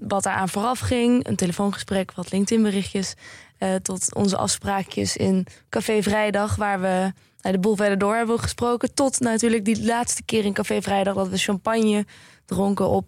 [0.00, 1.26] wat daaraan vooraf ging.
[1.28, 3.14] Een telefoongesprek, wat LinkedIn-berichtjes.
[3.58, 7.12] eh, tot onze afspraakjes in Café Vrijdag, waar we
[7.52, 8.94] de boel verder door hebben gesproken.
[8.94, 12.04] Tot natuurlijk die laatste keer in Café Vrijdag dat we champagne
[12.44, 13.06] dronken op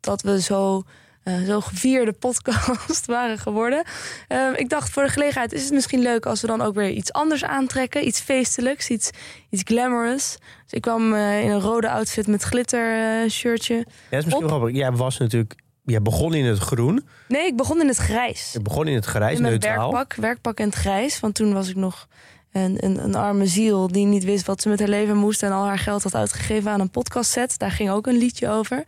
[0.00, 0.82] dat we zo,
[1.22, 3.84] eh, zo gevierde podcast waren geworden.
[4.28, 6.90] Ehm, ik dacht voor de gelegenheid is het misschien leuk als we dan ook weer
[6.90, 8.06] iets anders aantrekken.
[8.06, 9.10] Iets feestelijks, iets,
[9.50, 10.36] iets glamorous.
[10.62, 13.74] Dus ik kwam eh, in een rode outfit met glitter eh, shirtje.
[13.74, 14.50] Ja, dat is misschien Op.
[14.50, 14.76] grappig.
[14.76, 15.54] Jij was natuurlijk...
[15.82, 17.06] Jij begon in het groen.
[17.28, 18.50] Nee, ik begon in het grijs.
[18.52, 19.92] Je begon in het grijs, in mijn neutraal.
[19.92, 21.20] werkpak, werkpak in het grijs.
[21.20, 22.08] Want toen was ik nog
[22.64, 25.42] een, een, arme ziel die niet wist wat ze met haar leven moest...
[25.42, 27.58] en al haar geld had uitgegeven aan een podcastset.
[27.58, 28.84] Daar ging ook een liedje over.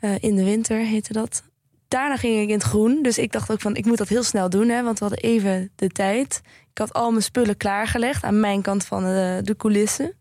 [0.00, 1.42] Eh, in de winter heette dat.
[1.88, 3.02] Daarna ging ik in het groen.
[3.02, 4.68] Dus ik dacht ook van, ik moet dat heel snel doen.
[4.68, 6.40] Hè, want we hadden even de tijd.
[6.70, 10.12] Ik had al mijn spullen klaargelegd aan mijn kant van de, de coulissen.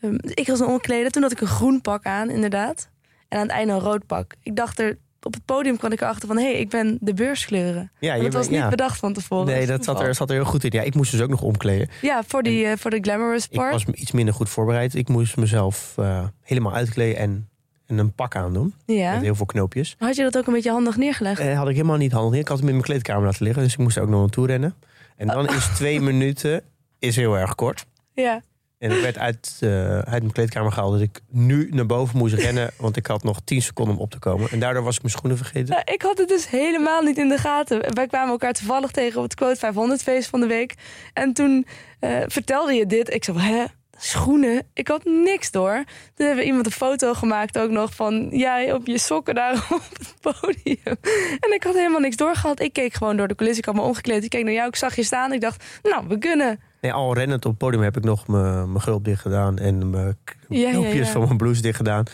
[0.00, 1.12] Ehm, ik was een omkleden.
[1.12, 2.88] Toen had ik een groen pak aan, inderdaad.
[3.28, 4.34] En aan het einde een rood pak.
[4.42, 4.98] Ik dacht er...
[5.26, 6.36] Op het podium kwam ik erachter van...
[6.36, 7.90] hé, hey, ik ben de beurskleuren.
[7.98, 8.68] Ja, je dat was niet ja.
[8.68, 9.46] bedacht van tevoren.
[9.46, 10.70] Nee, dat zat er, zat er heel goed in.
[10.72, 11.88] Ja, ik moest dus ook nog omkleden.
[12.02, 13.72] Ja, voor, die, eh, voor de glamorous Ik part.
[13.72, 14.94] was iets minder goed voorbereid.
[14.94, 17.48] Ik moest mezelf eh, helemaal uitkleden en,
[17.86, 18.74] en een pak aandoen.
[18.84, 19.12] ja.
[19.12, 19.94] Met heel veel knoopjes.
[19.98, 21.40] Had je dat ook een beetje handig neergelegd?
[21.40, 22.40] Eh, had ik helemaal niet handig.
[22.40, 23.62] Ik had hem in mijn kleedkamer laten liggen.
[23.62, 24.74] Dus ik moest er ook nog naartoe rennen.
[25.16, 26.62] En dan is twee minuten
[26.98, 27.86] is heel erg kort.
[28.12, 28.42] Ja.
[28.78, 30.92] En ik werd uit, eh, uit mijn kleedkamer gehaald.
[30.92, 32.70] Dat ik nu naar boven moest rennen.
[32.78, 34.50] Want ik had nog 10 seconden om op te komen.
[34.50, 35.82] En daardoor was ik mijn schoenen vergeten.
[35.84, 37.94] Ik had het dus helemaal niet in de gaten.
[37.94, 40.74] Wij kwamen elkaar toevallig tegen op het Quote 500 feest van de week.
[41.12, 41.66] En toen
[42.00, 43.14] eh, vertelde je dit.
[43.14, 43.64] Ik zei, hè?
[43.98, 44.62] Schoenen?
[44.74, 45.84] Ik had niks door.
[46.14, 49.52] Toen hebben we iemand een foto gemaakt ook nog van jij op je sokken daar
[49.70, 50.96] op het podium.
[51.40, 52.60] En ik had helemaal niks doorgehad.
[52.60, 53.64] Ik keek gewoon door de coulissen.
[53.64, 54.24] Ik had me omgekleed.
[54.24, 54.68] Ik keek naar jou.
[54.68, 55.32] Ik zag je staan.
[55.32, 56.60] Ik dacht, nou, we kunnen.
[56.86, 59.58] Nee, al rennend op het podium heb ik nog mijn mijn gulp dicht gedaan.
[59.58, 60.16] En mijn
[60.48, 61.12] Ja, knoopjes ja.
[61.12, 62.04] van mijn blouse dicht gedaan.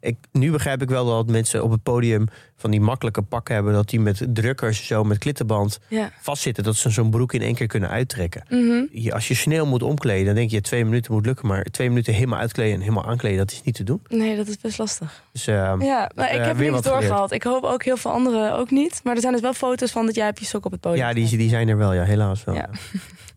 [0.00, 2.26] Ik, nu begrijp ik wel dat mensen op het podium
[2.56, 3.72] van die makkelijke pakken hebben.
[3.72, 5.78] Dat die met drukkers zo met klittenband
[6.20, 6.64] vastzitten.
[6.64, 8.42] Dat ze zo'n broek in één keer kunnen uittrekken.
[8.48, 8.84] Mhm.
[8.90, 11.46] Je, als je snel moet omkleden, dan denk je twee minuten moet lukken.
[11.46, 14.00] Maar twee minuten helemaal uitkleden en helemaal aankleden, dat is niet te doen.
[14.08, 15.22] Nee, dat is best lastig.
[15.32, 17.32] Dus eh, Ja, maar ik eh, heb weer niks doorgehad.
[17.32, 19.00] Ik hoop ook heel veel anderen ook niet.
[19.04, 21.06] Maar er zijn dus wel foto's van dat jij op je sok op het podium
[21.06, 22.54] ja, die, die zijn er wel, ja, helaas wel.
[22.54, 22.68] Ja.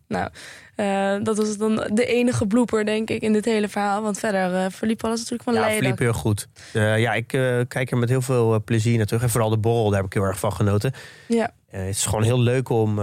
[0.07, 0.29] Nou,
[0.75, 4.01] eh, dat was dan de enige blooper, denk ik, in dit hele verhaal.
[4.01, 5.81] Want verder eh, verliep alles natuurlijk van Ja, leiden.
[5.81, 6.47] verliep heel goed.
[6.73, 7.27] Eh, ja, ik
[7.67, 9.21] kijk er met heel veel plezier naar terug.
[9.23, 10.93] En vooral de borrel, daar heb ik heel erg van genoten.
[11.27, 11.51] Ja.
[11.69, 12.99] Het is gewoon heel leuk om,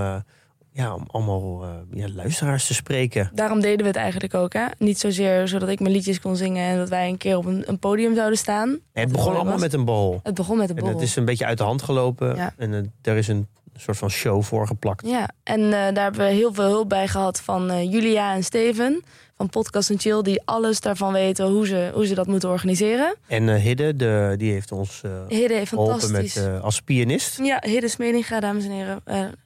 [0.72, 3.30] ja, om allemaal ja, luisteraars te spreken.
[3.34, 4.64] Daarom deden we het eigenlijk ook, hè?
[4.78, 7.62] Niet zozeer zodat ik mijn liedjes kon zingen en dat wij een keer op een,
[7.66, 8.68] een podium zouden staan.
[8.92, 9.60] En het begon allemaal was.
[9.60, 10.20] met een borrel.
[10.22, 10.98] Het begon met de En borrel.
[10.98, 12.36] het is een beetje uit de hand gelopen.
[12.36, 12.54] Ja.
[12.56, 13.46] En er is een
[13.80, 15.06] soort van show voorgeplakt.
[15.06, 18.44] Ja, en eh, daar hebben we heel veel hulp bij gehad van eh, Julia en
[18.44, 19.02] Steven
[19.36, 23.16] van Podcast en Chill, die alles daarvan weten hoe ze, hoe ze dat moeten organiseren.
[23.26, 27.38] En eh, Hidde, de, die heeft ons Hidde heeft geholpen met, als pianist.
[27.42, 29.02] Ja, Hidde Smedinga, dames en heren.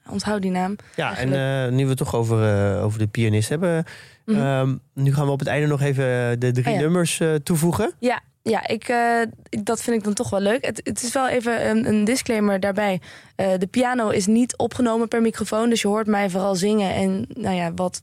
[0.09, 0.75] Onthoud die naam.
[0.95, 1.29] Ja, en
[1.75, 3.85] nu we het toch over, over de pianist hebben.
[4.25, 4.39] Mhm.
[4.39, 6.79] ehm, nu gaan we op het einde nog even de drie Oh ja.
[6.79, 7.93] nummers toevoegen.
[7.99, 10.65] Ja, ja ik, eh, dat vind ik dan toch wel leuk.
[10.65, 13.01] Het, het is wel even een, een disclaimer daarbij.
[13.35, 15.69] Eh, de piano is niet opgenomen per microfoon.
[15.69, 16.93] Dus je hoort mij vooral zingen.
[16.93, 18.01] En nou ja, wat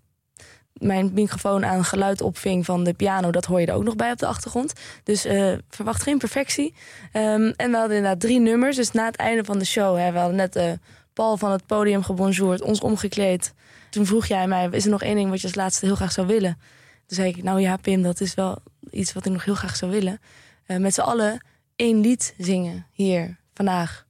[0.73, 3.31] mijn microfoon aan geluid opving van de piano...
[3.31, 4.73] dat hoor je er ook nog bij op de achtergrond.
[5.05, 6.75] Dus eh, verwacht geen perfectie.
[7.13, 8.77] Ehm, en we hadden inderdaad drie nummers.
[8.77, 9.95] Dus na het einde van de show...
[9.95, 10.79] We hadden net
[11.13, 13.55] Paul van het podium gebonjourd, ons omgekleed.
[13.91, 16.13] Toen vroeg jij mij, is er nog één ding wat je als laatste heel graag
[16.13, 16.59] zou willen?
[17.07, 18.59] Toen zei ik, nou ja Pim, dat is wel
[18.91, 20.21] iets wat ik nog heel graag zou willen.
[20.67, 21.45] Eh, met z'n allen
[21.77, 24.07] één lied zingen hier vandaag.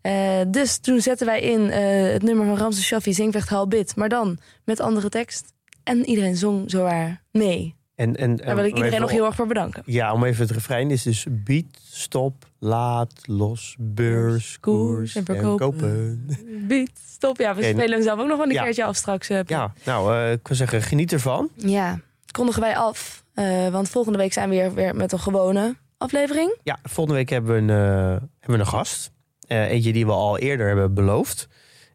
[0.00, 3.96] Eh, dus toen zetten wij in eh, het nummer van Ramses Shaffi, Zingvecht Halbit.
[3.96, 5.52] Maar dan met andere tekst.
[5.82, 7.74] En iedereen zong zowaar mee.
[7.94, 9.82] En, en, Daar wil ik iedereen even- nog heel erg voor bedanken.
[9.86, 15.56] Ja, om even het refrein is dus beat, stop, laat, los, beurs, koers en verkopen.
[15.70, 16.26] kopen.
[16.68, 17.38] Beat, stop.
[17.38, 18.62] Ja, we En- spelen hem zelf ook nog wel een Ja.
[18.62, 19.26] keertje af straks.
[19.46, 21.48] Ja, nou, eh, ik wil zeggen, geniet ervan.
[21.56, 22.00] ja,
[22.34, 23.24] kondigen wij af.
[23.34, 26.56] Eh, want volgende week zijn we weer, weer met een gewone aflevering.
[26.62, 28.08] Ja, volgende week hebben we een, eh,
[28.40, 29.10] hebben we een gast.
[29.46, 31.48] Eh, eentje die we al eerder hebben beloofd.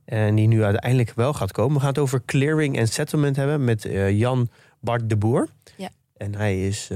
[0.05, 1.73] En die nu uiteindelijk wel gaat komen.
[1.73, 5.47] We gaan het over clearing en settlement hebben met Jan Bart de Boer.
[5.77, 5.89] Ja.
[6.17, 6.89] En hij is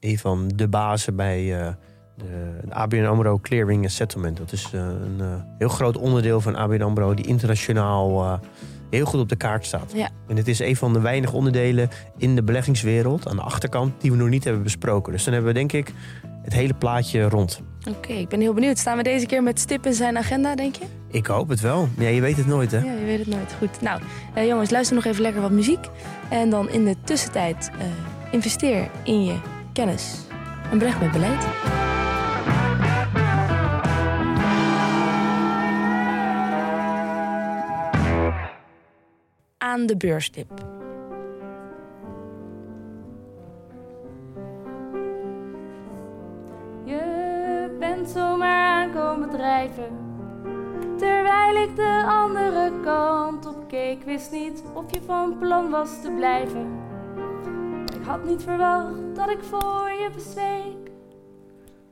[0.00, 1.44] een van de bazen bij
[2.16, 2.24] de,
[2.68, 4.36] ABN AMRO Clearing en Settlement.
[4.36, 5.20] Dat is een
[5.58, 7.14] heel groot onderdeel van ABN AMRO...
[7.14, 8.40] die internationaal
[8.90, 9.92] heel goed op de kaart staat.
[9.94, 10.08] Ja.
[10.28, 13.28] En het is een van de weinige onderdelen in de beleggingswereld...
[13.28, 15.12] aan de achterkant die we nog niet hebben besproken.
[15.12, 15.92] Dus dan hebben we denk ik
[16.42, 17.60] het hele plaatje rond.
[17.88, 18.78] Oké, ik ben heel benieuwd.
[18.78, 20.84] Staan we deze keer met stip in zijn agenda, denk je?
[21.10, 21.88] Ik hoop het wel.
[21.98, 22.78] Ja, je weet het nooit, hè?
[22.78, 23.54] Ja, je weet het nooit.
[23.58, 23.80] Goed.
[23.80, 24.00] Nou,
[24.34, 25.86] eh, jongens, luister nog even lekker wat muziek.
[26.30, 27.86] En dan in de tussentijd eh,
[28.32, 29.34] investeer in je
[29.72, 30.14] kennis.
[30.70, 31.46] En beleg met beleid.
[39.62, 40.50] Aan de beurstip.
[46.84, 49.88] Je bent zomaar aankomen drijven.
[50.96, 56.10] Terwijl ik de andere kant op keek, wist niet of je van plan was te
[56.10, 56.78] blijven.
[57.94, 60.90] Ik had niet verwacht dat ik voor je bezweek.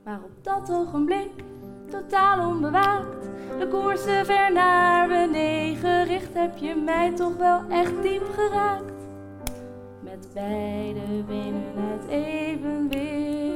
[0.04, 1.44] Maar op dat ogenblik,
[1.90, 3.28] totaal onbewaakt,
[3.58, 8.92] de koersen ver naar beneden gericht, heb je mij toch wel echt diep geraakt.
[10.00, 13.48] Met beide benen uit evenwicht.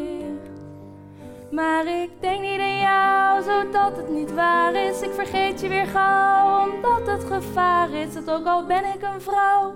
[1.51, 5.01] Maar ik denk niet aan jou, zodat het niet waar is.
[5.01, 8.15] Ik vergeet je weer gauw, omdat het gevaar is.
[8.15, 9.75] Dat ook al ben ik een vrouw,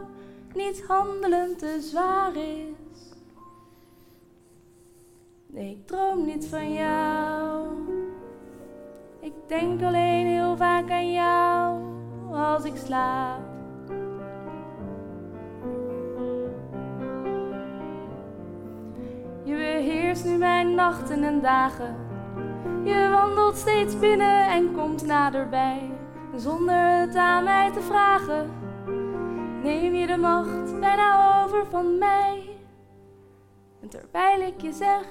[0.55, 3.15] niet handelen te zwaar is.
[5.47, 7.96] Nee, ik droom niet van jou.
[9.27, 11.83] Ik denk alleen heel vaak aan jou
[12.33, 13.41] als ik slaap.
[19.45, 21.97] Je beheerst nu mijn nachten en dagen.
[22.85, 25.91] Je wandelt steeds binnen en komt naderbij,
[26.37, 28.51] zonder het aan mij te vragen.
[29.63, 32.43] Neem je de macht bijna over van mij.
[33.83, 35.03] En terwijl ik je zeg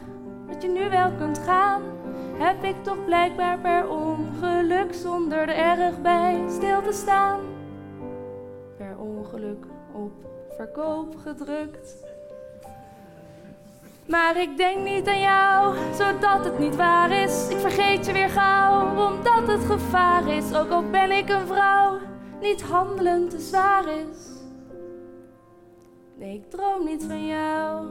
[0.47, 1.82] dat je nu wel kunt gaan,
[2.38, 7.39] heb ik toch blijkbaar per ongeluk zonder er erg bij stil te staan.
[8.77, 10.11] Per ongeluk op
[10.55, 12.03] verkoop gedrukt.
[14.07, 17.49] Maar ik denk niet aan jou, zodat het niet waar is.
[17.49, 20.53] Ik vergeet je weer gauw, omdat het gevaar is.
[20.53, 21.97] Ook al ben ik een vrouw,
[22.41, 24.36] niet handelen te zwaar is.
[26.15, 27.88] Nee, ik droom niet van jou.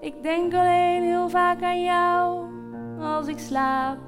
[0.00, 2.46] Ik denk alleen heel vaak aan jou
[3.00, 3.98] als ik slaap.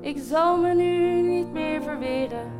[0.00, 2.50] Ik zal me nu niet meer verweren.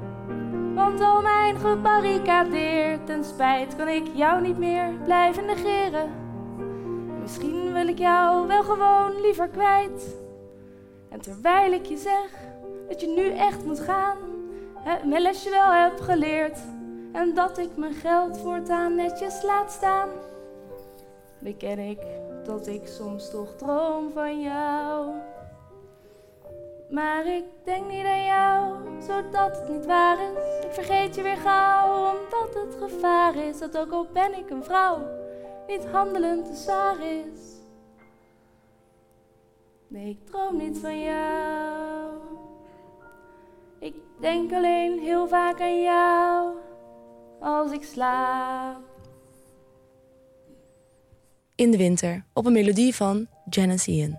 [0.75, 6.11] Want al mijn gebarricadeerd ten spijt kan ik jou niet meer blijven negeren.
[7.20, 10.16] Misschien wil ik jou wel gewoon liever kwijt.
[11.09, 12.31] En terwijl ik je zeg
[12.89, 14.16] dat je nu echt moet gaan,
[14.79, 16.59] hè, mijn lesje wel heb geleerd.
[17.13, 20.09] En dat ik mijn geld voortaan netjes laat staan.
[21.39, 22.01] Beken ik
[22.45, 25.11] dat ik soms toch droom van jou.
[26.91, 30.65] Maar ik denk niet aan jou, zodat het niet waar is.
[30.65, 33.59] Ik vergeet je weer gauw, omdat het gevaar is.
[33.59, 34.99] Dat ook al ben ik een vrouw,
[35.67, 37.41] niet handelen te zwaar is.
[39.89, 42.11] Nee, ik droom niet van jou.
[43.79, 46.55] Ik denk alleen heel vaak aan jou
[47.43, 48.80] als ik slaap.
[51.55, 54.18] In de winter, op een melodie van Janice Ian.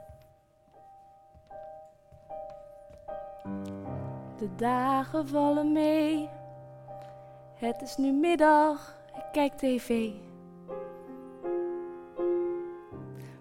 [4.38, 6.30] De dagen vallen mee.
[7.56, 10.10] Het is nu middag, ik kijk tv.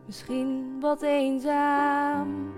[0.07, 2.53] Misschien wat eenzaam.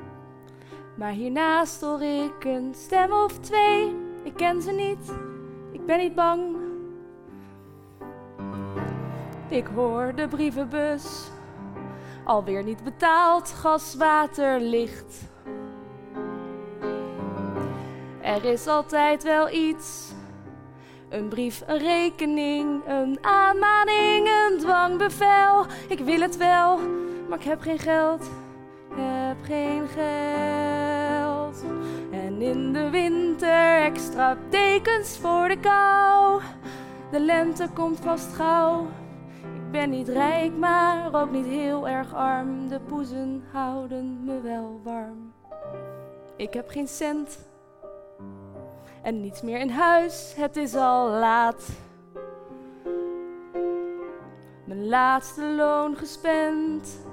[0.97, 3.97] Maar hiernaast hoor ik een stem of twee.
[4.23, 5.15] Ik ken ze niet,
[5.73, 6.64] ik ben niet bang.
[9.55, 11.31] Ik hoor de brievenbus.
[12.25, 15.23] Alweer niet betaald, gas, water, licht.
[18.21, 20.13] Er is altijd wel iets.
[21.09, 25.67] Een brief, een rekening, een aanmaning, een dwangbevel.
[25.89, 26.79] Ik wil het wel,
[27.29, 28.23] maar ik heb geen geld.
[28.91, 31.65] Ik heb geen geld.
[32.11, 36.43] En in de winter extra dekens voor de kou.
[37.11, 38.87] De lente komt vast gauw.
[39.75, 42.69] Ben niet rijk, maar ook niet heel erg arm.
[42.69, 45.33] De poezen houden me wel warm.
[46.37, 47.39] Ik heb geen cent
[49.03, 50.35] en niets meer in huis.
[50.37, 51.69] Het is al laat.
[54.65, 57.07] Mijn laatste loon gespend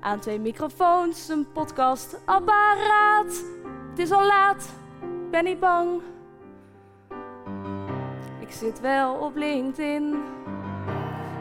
[0.00, 3.44] aan twee microfoons, een podcastapparaat.
[3.90, 4.70] Het is al laat,
[5.30, 6.00] ben niet bang.
[8.40, 10.22] Ik zit wel op LinkedIn.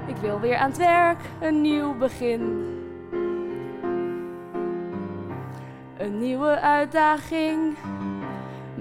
[0.07, 2.65] Ik wil weer aan het werk, een nieuw begin.
[5.97, 7.75] Een nieuwe uitdaging.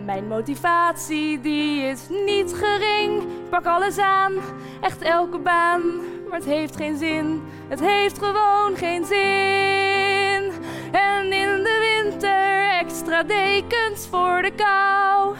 [0.04, 3.22] Mijn motivatie die is niet gering.
[3.22, 4.32] Ik pak alles aan,
[4.80, 5.82] echt elke baan.
[6.28, 10.52] Maar het heeft geen zin, het heeft gewoon geen zin.
[10.92, 15.34] En in de winter extra dekens voor de kou.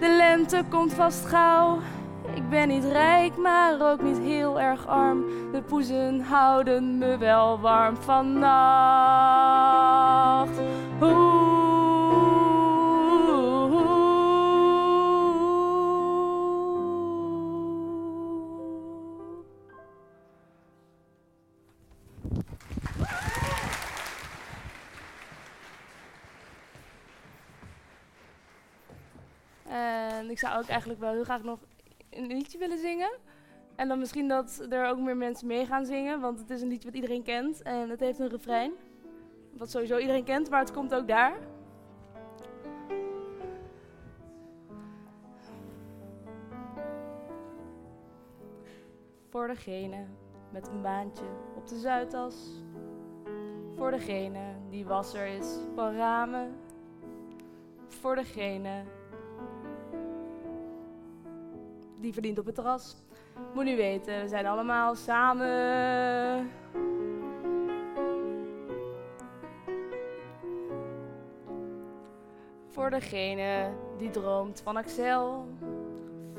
[0.00, 1.78] De lente komt vast gauw.
[2.48, 5.24] Ik ben niet rijk, maar ook niet heel erg arm.
[5.52, 8.48] De poezen houden me wel warm vannacht.
[29.68, 31.58] En ik zou ook eigenlijk wel heel graag nog
[32.18, 33.10] een liedje willen zingen.
[33.76, 36.68] En dan misschien dat er ook meer mensen mee gaan zingen, want het is een
[36.68, 37.62] liedje wat iedereen kent.
[37.62, 38.72] En het heeft een refrein,
[39.52, 41.38] wat sowieso iedereen kent, maar het komt ook daar.
[49.30, 50.04] Voor degene
[50.50, 51.24] met een baantje
[51.56, 52.62] op de Zuidas.
[53.76, 56.56] Voor degene die wasser is van ramen.
[57.86, 58.82] Voor degene
[62.00, 62.96] die verdient op het terras.
[63.54, 66.50] Moet nu weten, we zijn allemaal samen.
[72.68, 75.46] Voor degene die droomt van Excel.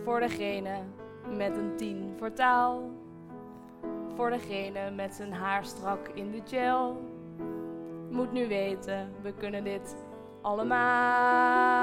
[0.03, 0.79] Voor degene
[1.35, 2.91] met een tien voor taal.
[4.15, 7.01] Voor degene met zijn haar strak in de gel.
[8.09, 9.95] Moet nu weten, we kunnen dit
[10.41, 11.79] allemaal.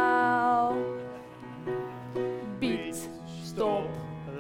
[3.57, 3.89] Stop,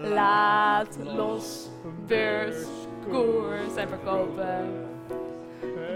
[0.02, 1.70] laat los,
[2.06, 2.66] beurs,
[3.10, 4.88] koers en verkopen.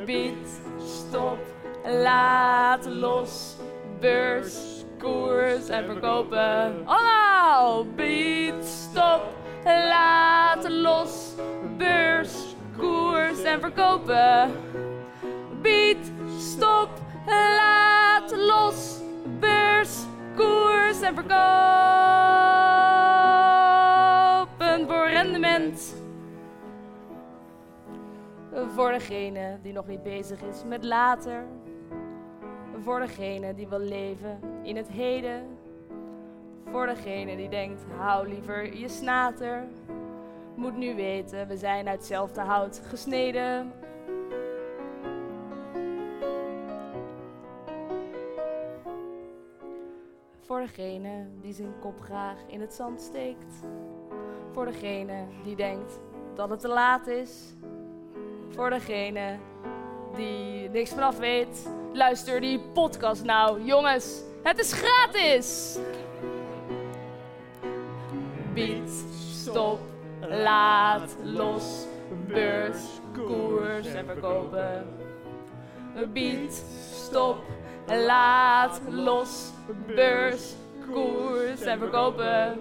[0.06, 0.48] Beat,
[0.78, 1.38] stop,
[1.84, 3.56] laat los,
[4.00, 6.82] beurs, koers en verkopen.
[6.86, 7.86] Allemaal!
[7.94, 9.22] Beat, stop,
[9.64, 11.34] laat los,
[11.76, 14.50] beurs, koers en verkopen.
[15.60, 16.88] Beat, stop,
[17.26, 19.00] laat los,
[19.40, 20.06] beurs,
[20.36, 22.69] koers en verkopen
[28.68, 31.44] Voor degene die nog niet bezig is met later.
[32.80, 35.58] Voor degene die wil leven in het heden.
[36.70, 39.64] Voor degene die denkt, hou liever je snater.
[40.54, 43.72] Moet nu weten, we zijn uit hetzelfde hout gesneden.
[50.40, 53.54] Voor degene die zijn kop graag in het zand steekt.
[54.52, 56.00] Voor degene die denkt
[56.34, 57.54] dat het te laat is.
[58.60, 59.38] Voor degene
[60.14, 61.68] die niks vanaf weet.
[61.92, 63.62] Luister die podcast nou.
[63.64, 65.78] Jongens, het is gratis!
[68.54, 68.90] Beat,
[69.20, 69.80] stop,
[70.28, 71.86] laat, los,
[72.26, 74.86] beurs, koers en verkopen.
[76.12, 77.38] Bied, stop,
[77.86, 79.52] laat, los,
[79.86, 80.54] beurs,
[80.92, 82.60] koers en verkopen.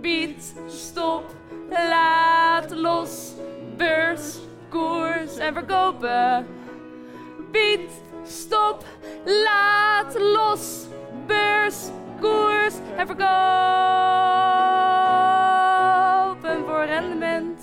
[0.00, 1.24] Bied, stop,
[1.68, 3.32] laat, los,
[3.76, 6.46] beurs, koers en verkopen.
[7.50, 7.90] Bied,
[8.24, 8.84] stop,
[9.24, 10.86] laat, los,
[11.26, 11.88] beurs,
[12.20, 13.30] koers en verkopen
[16.66, 17.60] voor rendement.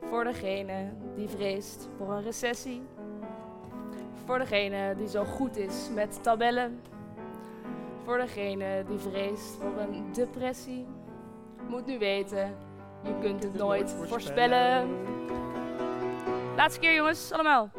[0.00, 2.82] Voor degene die vreest voor een recessie.
[4.24, 6.80] Voor degene die zo goed is met tabellen.
[8.04, 10.86] Voor degene die vreest voor een depressie.
[11.68, 12.56] Moet nu weten,
[13.08, 14.88] je kunt het nooit voorspellen.
[16.56, 17.70] Laatste keer jongens, allemaal.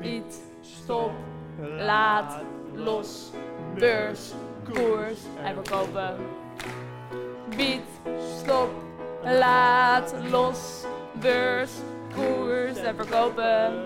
[0.00, 1.10] Niet, stop,
[1.78, 2.36] laat,
[2.74, 3.30] los,
[3.74, 4.32] beurs,
[4.72, 5.18] koers.
[5.42, 6.16] En verkopen.
[7.56, 7.82] Bied,
[8.38, 8.70] stop,
[9.22, 11.72] laat, los, beurs,
[12.14, 12.78] koers.
[12.78, 13.84] En verkopen.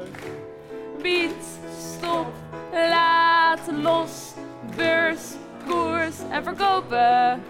[1.03, 2.26] Bied, stop,
[2.72, 4.34] laat, los,
[4.76, 5.34] beurs,
[5.68, 6.16] koers.
[6.30, 7.42] En verkopen.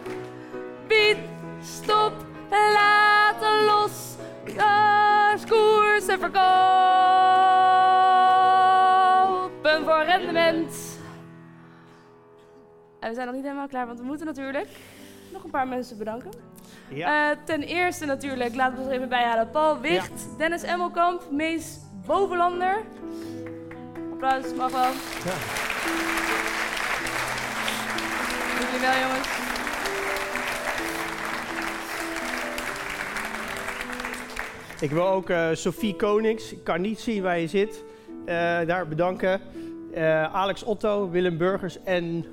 [0.87, 1.19] Bied,
[1.63, 2.13] stop,
[2.51, 6.45] laat, los, beurs, koers en verkopen
[9.85, 10.99] voor rendement.
[13.01, 14.69] En we zijn nog niet helemaal klaar, want we moeten natuurlijk
[15.33, 16.31] nog een paar mensen bedanken.
[16.89, 17.31] Ja.
[17.31, 19.51] Eh, ten eerste natuurlijk, laten we ons even bijhalen.
[19.51, 22.83] Paul Wicht, Dennis Emmelkamp, Mees Bovenlander.
[24.13, 24.83] Applaus, mag wel.
[25.25, 25.37] Ja.
[28.59, 29.54] Doen jullie wel, jongens.
[34.85, 37.85] Ik wil ook eh, Sophie Konings, ik kan niet zien waar je zit,
[38.27, 38.35] eh,
[38.67, 39.41] daar bedanken.
[39.95, 42.25] Eh, Alex Otto, Willem Burgers en...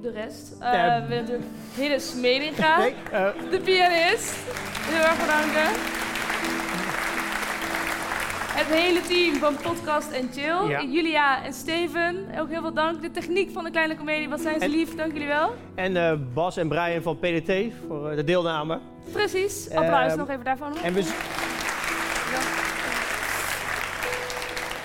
[0.00, 0.56] De rest.
[0.58, 1.42] Natuurlijk
[1.74, 2.94] Hille Smedinga, Nee,
[3.50, 4.36] de pianist.
[4.88, 6.01] Heel erg bedanken.
[8.54, 10.68] Het hele team van Podcast en Chill.
[10.68, 10.82] Ja.
[10.82, 13.02] Julia en Steven, ook heel veel dank.
[13.02, 15.54] De techniek van de Kleine Comedie, wat zijn ze En- lief, dank jullie wel.
[15.74, 17.52] en eh, Bas en Brian van PDT
[17.88, 18.78] voor eh, de deelname.
[19.12, 20.76] Precies, applaus Ehm, nog even daarvan.
[20.82, 21.00] En we,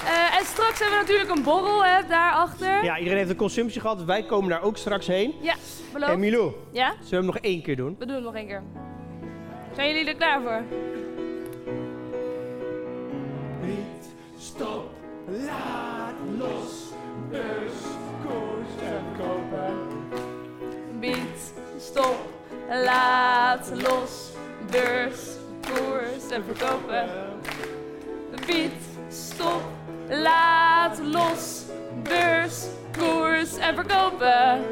[0.06, 2.84] Eh, en straks hebben we natuurlijk een borrel hè, daarachter.
[2.84, 5.34] ja, iedereen heeft een consumptie gehad, wij komen daar ook straks heen.
[5.42, 5.54] Ja,
[5.94, 6.12] beloofd.
[6.12, 7.96] En Milou, Ja, zullen we hem nog één keer doen?
[8.00, 8.64] we doen het nog één keer.
[9.76, 10.62] Zijn jullie er klaar voor?
[14.58, 14.90] Stop,
[15.28, 16.94] laat los,
[17.30, 17.82] beurs,
[18.24, 20.10] koers en kopen.
[21.00, 21.38] Bied,
[21.78, 22.18] stop,
[22.70, 24.32] laat los,
[24.72, 27.10] beurs, koers en verkopen.
[28.48, 28.72] Bied,
[29.10, 29.62] stop,
[30.10, 31.66] laat los,
[32.04, 34.66] beurs, koers en verkopen.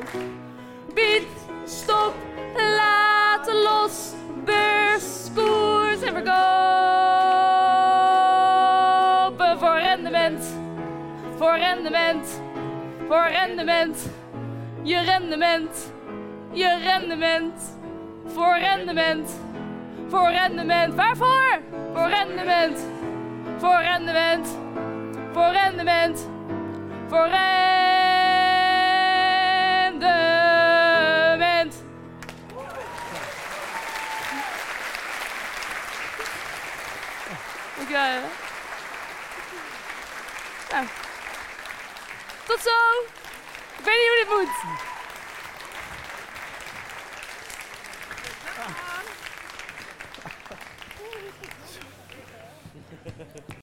[0.96, 1.28] Bied,
[1.66, 2.14] stop,
[2.56, 4.14] laat los,
[4.46, 7.35] beurs, koers en verkopen
[11.56, 12.42] voor rendement,
[13.08, 14.10] voor rendement,
[14.82, 15.94] je rendement,
[16.52, 17.78] je rendement,
[18.26, 19.40] voor rendement,
[20.10, 21.60] voor rendement, waarvoor?
[21.94, 22.80] Voor rendement,
[23.58, 24.48] voor rendement,
[25.34, 26.28] voor rendement,
[27.08, 27.64] voor rendement.
[40.72, 41.05] Nou.
[42.48, 42.70] Tot zo.
[43.78, 44.95] Ik weet niet hoe dit moet.